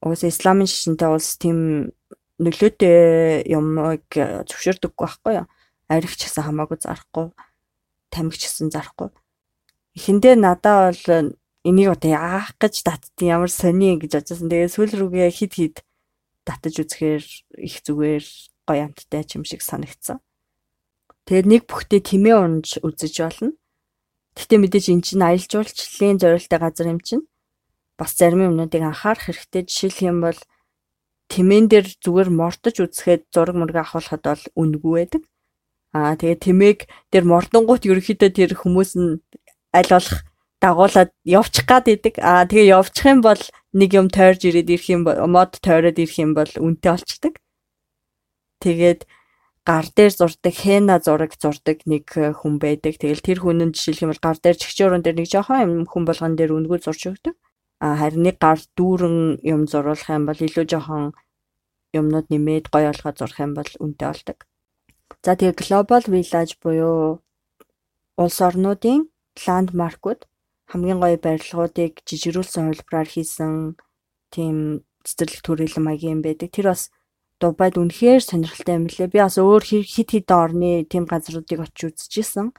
Уус 0.00 0.22
исламын 0.22 0.70
шишинтэй 0.70 1.10
улс 1.10 1.36
тийм 1.42 1.90
нөлөөтэй 2.38 3.50
юмыг 3.50 4.06
зөвшөөрдөггүй 4.14 4.94
байхгүй 4.94 5.34
юу? 5.42 5.46
Аригч 5.88 6.28
гэсэн 6.28 6.44
хамаагүй 6.44 6.78
зарахгүй, 6.84 7.32
тамхич 8.12 8.42
гэсэн 8.44 8.68
зарахгүй. 8.68 9.08
Эхэндээ 9.96 10.36
надаа 10.36 10.92
бол 10.92 11.34
энийг 11.64 11.88
одоо 11.96 12.10
яах 12.12 12.54
гэж 12.60 12.84
татдیں۔ 12.84 13.28
Ямар 13.28 13.50
сони 13.50 13.98
гэж 13.98 14.12
бодсон. 14.20 14.48
Тэгээ 14.52 14.68
сүүл 14.72 14.92
рүүгээ 14.94 15.30
хид 15.32 15.52
хид 15.56 15.76
татаж 16.46 16.74
үзэхээр 16.80 17.24
их 17.60 17.76
зүгээр 17.84 18.24
гоё 18.68 18.82
амттай 18.88 19.24
юм 19.36 19.44
шиг 19.44 19.60
санагдсан. 19.64 20.20
Тэгээд 21.28 21.46
нэг 21.48 21.62
бүхтээ 21.68 22.00
тэмээ 22.04 22.36
унж 22.40 22.80
үзэж 22.80 23.14
болно. 23.20 23.52
Гэтэ 24.32 24.54
мэдээж 24.56 24.86
эн 24.92 25.02
чинь 25.04 25.24
аялал 25.24 25.44
жуулчлалын 25.44 26.16
зорилттой 26.22 26.58
газар 26.62 26.88
юм 26.88 27.00
чинь 27.04 27.28
бас 27.98 28.14
зарим 28.16 28.48
юмнуудыг 28.48 28.80
анхаарах 28.80 29.28
хэрэгтэй. 29.28 29.66
Жишээлх 29.68 30.00
юм 30.08 30.24
бол 30.24 30.38
тэмээн 31.28 31.66
дээр 31.68 31.86
зүгээр 32.00 32.30
мортож 32.32 32.76
үзэхэд 32.80 33.28
зураг 33.34 33.56
мөрөг 33.58 33.76
авахлахад 33.82 34.22
бол 34.24 34.44
үнэгүй 34.56 34.92
байдаг. 34.94 35.22
Аа 35.98 36.14
тэгээ 36.20 36.38
тэмээг 36.46 36.78
дээр 37.10 37.24
мордонгууд 37.32 37.82
ерөөхдөө 37.90 38.30
тэр 38.38 38.52
хүмүүс 38.54 38.90
нь 39.02 39.18
аль 39.78 39.90
болох 39.94 40.18
дагуулад 40.62 41.10
явчих 41.24 41.66
гад 41.70 41.86
идэг. 41.94 42.14
Аа 42.22 42.46
тэгээ 42.50 42.72
явчих 42.78 43.06
юм 43.12 43.20
бол 43.26 43.42
нэг 43.80 43.90
юм 43.94 44.06
тойрж 44.16 44.40
ирээд 44.46 44.70
ирэх 44.74 44.88
юм 44.94 45.02
бол 45.06 45.18
мод 45.34 45.52
тойроод 45.66 45.98
ирэх 45.98 46.16
юм 46.18 46.32
бол 46.38 46.50
үнэтэй 46.66 46.90
болчдөг. 46.92 47.34
Тэгээд 48.62 49.00
гар 49.68 49.86
дээр 49.96 50.12
зурдаг 50.18 50.54
хэна 50.62 50.96
зураг 51.04 51.32
зурдаг 51.42 51.78
нэг 51.86 52.06
хүн 52.10 52.54
байдаг. 52.62 52.94
Тэгэл 52.98 53.26
тэр 53.26 53.38
хүн 53.42 53.70
нь 53.70 53.74
жишээлх 53.74 54.02
юм 54.02 54.10
бол 54.12 54.24
гар 54.26 54.38
дээр 54.42 54.56
чигчөөрөн 54.58 55.02
дээр 55.04 55.18
нэг 55.18 55.28
жоохон 55.30 55.62
юм 55.62 55.72
хүн 55.86 56.04
болгон 56.08 56.34
дээр 56.34 56.56
үнгүү 56.56 56.78
зурж 56.82 57.02
өгдөг. 57.10 57.34
А 57.84 57.94
харин 58.00 58.26
нэг 58.26 58.36
гар 58.42 58.58
дүүрэн 58.76 59.18
юм 59.46 59.62
зуруулах 59.70 60.10
юм 60.10 60.24
бол 60.26 60.40
илүү 60.46 60.66
жоохон 60.66 61.04
юмнууд 61.94 62.26
нэмээд 62.32 62.66
гоё 62.74 62.90
болгоод 62.90 63.18
зурх 63.18 63.38
юм 63.38 63.52
бол 63.54 63.70
үнэтэй 63.78 64.08
болдог. 64.10 64.38
За 65.24 65.34
тэгээ 65.36 65.60
Global 65.60 66.02
Village 66.06 66.54
буюу 66.62 67.20
улс 68.16 68.38
орнуудын 68.40 69.08
ландмаркууд 69.44 70.20
хамгийн 70.70 71.00
гоё 71.00 71.16
барилгуудыг 71.16 71.92
жижигрүүлсэн 72.08 72.64
хувилбараар 72.68 73.08
хийсэн 73.08 73.52
тийм 74.34 74.84
цэцэрлэг 75.06 75.40
төрөлн 75.44 75.84
маягийн 75.84 76.20
юм 76.20 76.22
байдаг. 76.22 76.52
Тэр 76.52 76.72
бас 76.72 76.92
Дубайд 77.40 77.78
үнэхээр 77.78 78.22
сонирхолтой 78.22 78.74
юм 78.76 78.86
лээ. 78.90 79.08
Би 79.08 79.18
бас 79.22 79.38
өөр 79.38 79.62
хит 79.62 80.10
хит 80.10 80.28
орны 80.28 80.84
тийм 80.90 81.06
газруудыг 81.06 81.60
очиж 81.62 81.94
үзчихсэн. 81.94 82.50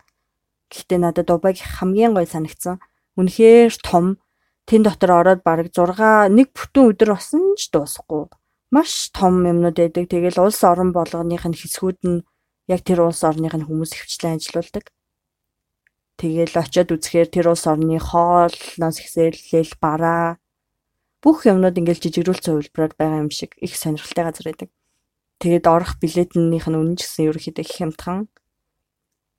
Гэхдээ 0.72 1.00
надад 1.04 1.28
Дубайг 1.28 1.60
хамгийн 1.60 2.16
гоё 2.16 2.26
санагдсан. 2.26 2.80
Үнэхээр 3.20 3.76
том. 3.84 4.18
Тэн 4.66 4.82
дотор 4.88 5.12
ороод 5.20 5.42
бараг 5.44 5.70
6 5.76 6.32
нэг 6.32 6.56
бүтэн 6.56 6.96
өдөр 6.96 7.18
осон 7.18 7.60
ч 7.60 7.70
дуусахгүй. 7.74 8.32
Маш 8.72 9.12
том 9.12 9.44
юмнууд 9.44 9.76
байдаг. 9.76 10.06
Тэгэл 10.08 10.40
улс 10.40 10.62
орон 10.64 10.96
болгоных 10.96 11.44
нь 11.44 11.58
хэсгүүд 11.60 12.00
нь 12.08 12.24
яг 12.69 12.86
тэр 12.86 13.01
улс 13.10 13.25
орных 13.25 13.58
нь 13.58 13.65
хүмүүс 13.65 13.97
хвчлэн 13.97 14.38
ажилуулдаг. 14.38 14.93
Тэгэл 16.21 16.53
очиод 16.53 16.93
үзэхээр 16.93 17.29
тэр 17.34 17.45
улс 17.49 17.65
орны 17.65 17.97
хоолноос 17.97 18.97
ихсэлэл 19.01 19.73
бараа 19.82 20.38
бүх 21.23 21.49
юмнууд 21.49 21.79
ингээл 21.79 22.03
жижигрүүлсэн 22.05 22.53
хувилбараар 22.53 22.93
байгаа 22.95 23.23
юм 23.25 23.32
шиг 23.34 23.58
их 23.58 23.73
сонирхолтой 23.73 24.23
газар 24.23 24.45
байдаг. 24.53 24.69
Тэгээд 25.39 25.65
орох 25.65 25.95
билетнийх 26.03 26.67
нь 26.67 26.77
үнэн 26.77 26.95
ч 26.99 27.08
гэсэн 27.08 27.27
ерөөхдөө 27.32 27.65
хямдхан. 27.65 28.27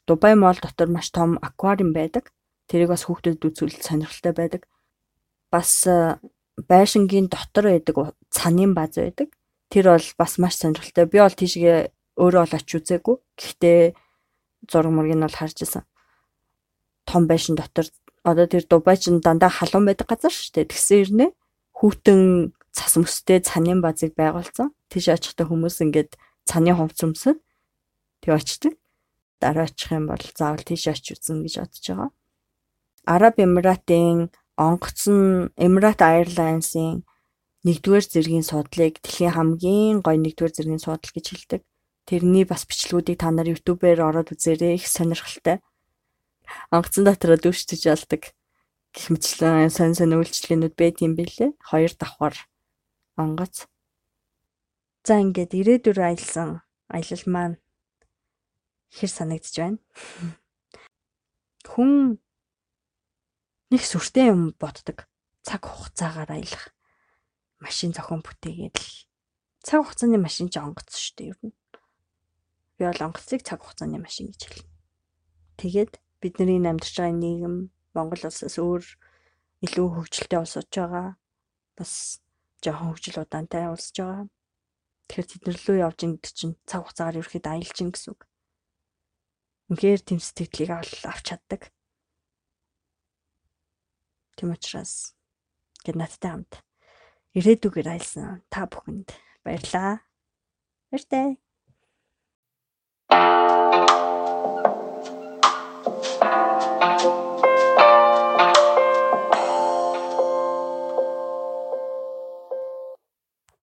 Дубай 0.08 0.34
мол 0.34 0.56
дотор 0.56 0.88
маш 0.88 1.12
том 1.12 1.36
аквариум 1.38 1.92
байдаг. 1.92 2.32
Тэрийг 2.66 2.90
бас 2.90 3.04
хүүхдэд 3.04 3.44
үзүүлэлт 3.44 3.84
сонирхолтой 3.84 4.32
байдаг. 4.32 4.62
Бас 5.52 5.84
э, 5.84 6.16
байшингийн 6.56 7.28
дотор 7.28 7.68
байдаг 7.68 8.16
цанын 8.32 8.72
баз 8.72 8.96
байдаг. 8.96 9.28
Тэр 9.68 9.92
бол 9.92 10.08
бас 10.16 10.32
маш 10.40 10.56
сонирхолтой. 10.56 11.04
Би 11.04 11.20
бол 11.20 11.36
тийшгээ 11.36 11.92
өөрөө 12.16 12.42
бол 12.42 12.56
очиж 12.58 12.72
үзээгүй. 12.80 13.16
Гэхдээ 13.38 13.80
зураг 14.70 14.92
мөргийг 14.94 15.18
нь 15.18 15.26
бол 15.26 15.38
харж 15.38 15.58
исэн 15.62 15.84
том 17.10 17.26
байшин 17.26 17.58
дотор 17.58 17.86
одоо 18.22 18.46
тэр 18.46 18.64
Дубай 18.70 18.96
ч 18.96 19.10
дандаа 19.10 19.50
халуун 19.50 19.86
байдаг 19.90 20.06
газар 20.06 20.30
шүү 20.30 20.62
дээ. 20.62 20.70
Тэгсэн 20.70 20.98
ирнэ 21.02 21.26
хүүтэн 21.74 22.20
цас 22.70 22.94
мөстэй 23.00 23.42
цанын 23.42 23.82
базыг 23.82 24.14
байгуулсан. 24.14 24.70
Тийш 24.92 25.10
очихдаа 25.10 25.50
хүмүүс 25.50 25.82
ингээд 25.82 26.14
цаны 26.46 26.70
хувц 26.76 27.00
өмсөд 27.02 27.38
тэг 28.22 28.30
очдөг. 28.38 28.74
Дараа 29.42 29.66
очих 29.66 29.90
юм 29.90 30.06
бол 30.06 30.22
заавал 30.22 30.62
тийш 30.62 30.86
очиж 30.86 31.18
үзнэ 31.18 31.48
гэж 31.48 31.54
бодож 31.58 31.84
байгаа. 31.88 32.10
Араб 33.08 33.34
Эмиратын 33.40 34.28
онгоцон 34.60 35.50
Emirates 35.56 36.04
Airlines-ийн 36.04 37.02
нэгдүгээр 37.64 38.04
зэргийн 38.12 38.44
суудлыг 38.44 39.00
дэлхийн 39.00 39.34
хамгийн 39.34 39.96
гоё 40.04 40.20
нэгдүгээр 40.20 40.54
зэргийн 40.54 40.84
суудал 40.84 41.10
гэж 41.16 41.26
хэлдэг. 41.32 41.62
Тэрний 42.10 42.42
бас 42.42 42.66
бичлэгүүдийг 42.66 43.22
та 43.22 43.30
нар 43.30 43.46
YouTube-ээр 43.46 44.02
ороод 44.02 44.34
үзээрэй. 44.34 44.74
Их 44.74 44.90
сонирхолтой 44.90 45.62
онгоцон 46.74 47.06
дотроо 47.06 47.38
дүүшиж 47.38 47.86
алдаг 47.86 48.34
гэх 48.90 49.06
мэтлэн 49.14 49.70
сонь 49.70 49.94
сонь 49.94 50.18
үйлчлэгнүүд 50.18 50.74
байт 50.74 51.06
юм 51.06 51.14
бэлээ. 51.14 51.54
Хоёр 51.62 51.94
давхар 51.94 52.34
онгоц. 53.14 53.70
За 55.06 55.22
ингээд 55.22 55.54
ирээдүр 55.54 55.98
аялсан 56.02 56.66
аялал 56.90 57.24
маань 57.30 57.56
хэр 58.90 59.10
санагдж 59.14 59.54
байна. 59.54 59.78
Хүн 61.62 62.18
нэг 63.70 63.82
сүртэй 63.86 64.34
юм 64.34 64.58
боддог. 64.58 65.06
Цаг 65.46 65.62
хугацаагаар 65.62 66.34
аялах. 66.34 66.74
Машин 67.62 67.94
зохион 67.94 68.26
бүтээгээд 68.26 68.76
л 68.82 68.90
цаг 69.62 69.86
хугацааны 69.86 70.18
машин 70.18 70.50
ч 70.50 70.58
онгоц 70.58 70.90
шүү 70.98 71.14
дээ 71.14 71.30
ер 71.30 71.40
нь. 71.46 71.59
Би 72.80 72.88
бол 72.88 73.04
онгоцыг 73.12 73.44
цаг 73.44 73.60
хугацааны 73.60 74.00
машин 74.00 74.32
гэж 74.32 74.40
хэлнэ. 74.48 74.72
Тэгээд 75.60 75.92
бидний 76.24 76.56
амьдарч 76.64 76.96
байгаа 76.96 77.12
нийгэм 77.12 77.56
Монгол 77.92 78.24
улсаас 78.24 78.56
өөр 78.56 78.80
илүү 79.68 79.86
хөгжилтэй 80.00 80.40
улс 80.40 80.56
болж 80.56 80.72
байгаа. 80.72 81.08
Бас 81.76 82.24
жоохон 82.64 82.96
хөгжил 82.96 83.20
удаантай 83.20 83.68
улсж 83.68 84.00
байгаа. 84.00 84.32
Тэгэхээр 85.12 85.28
тэд 85.28 85.42
нар 85.44 85.58
лөө 85.60 85.76
явж 85.84 85.98
ингээд 86.08 86.32
чинь 86.32 86.56
цаг 86.64 86.80
хугацаагаар 86.88 87.20
ерөөхдөө 87.20 87.52
аялж 87.52 87.76
ин 87.84 87.92
гэсэн 87.92 88.10
үг. 88.16 88.20
Үнэхээр 89.68 90.00
тэм 90.00 90.18
сэтгэлийг 90.24 90.70
авч 90.72 91.24
чаддаг. 91.28 91.62
Тийм 94.40 94.56
учраас 94.56 95.12
гэд 95.84 96.00
надтай 96.00 96.32
хамт 96.32 96.64
ирээдүгээр 97.36 97.92
айлсан 97.92 98.40
та 98.48 98.64
бүхэнд 98.64 99.12
баярлаа. 99.44 100.00
Баяртай. 100.88 101.36
Thank 103.10 103.90
you. 106.24 106.49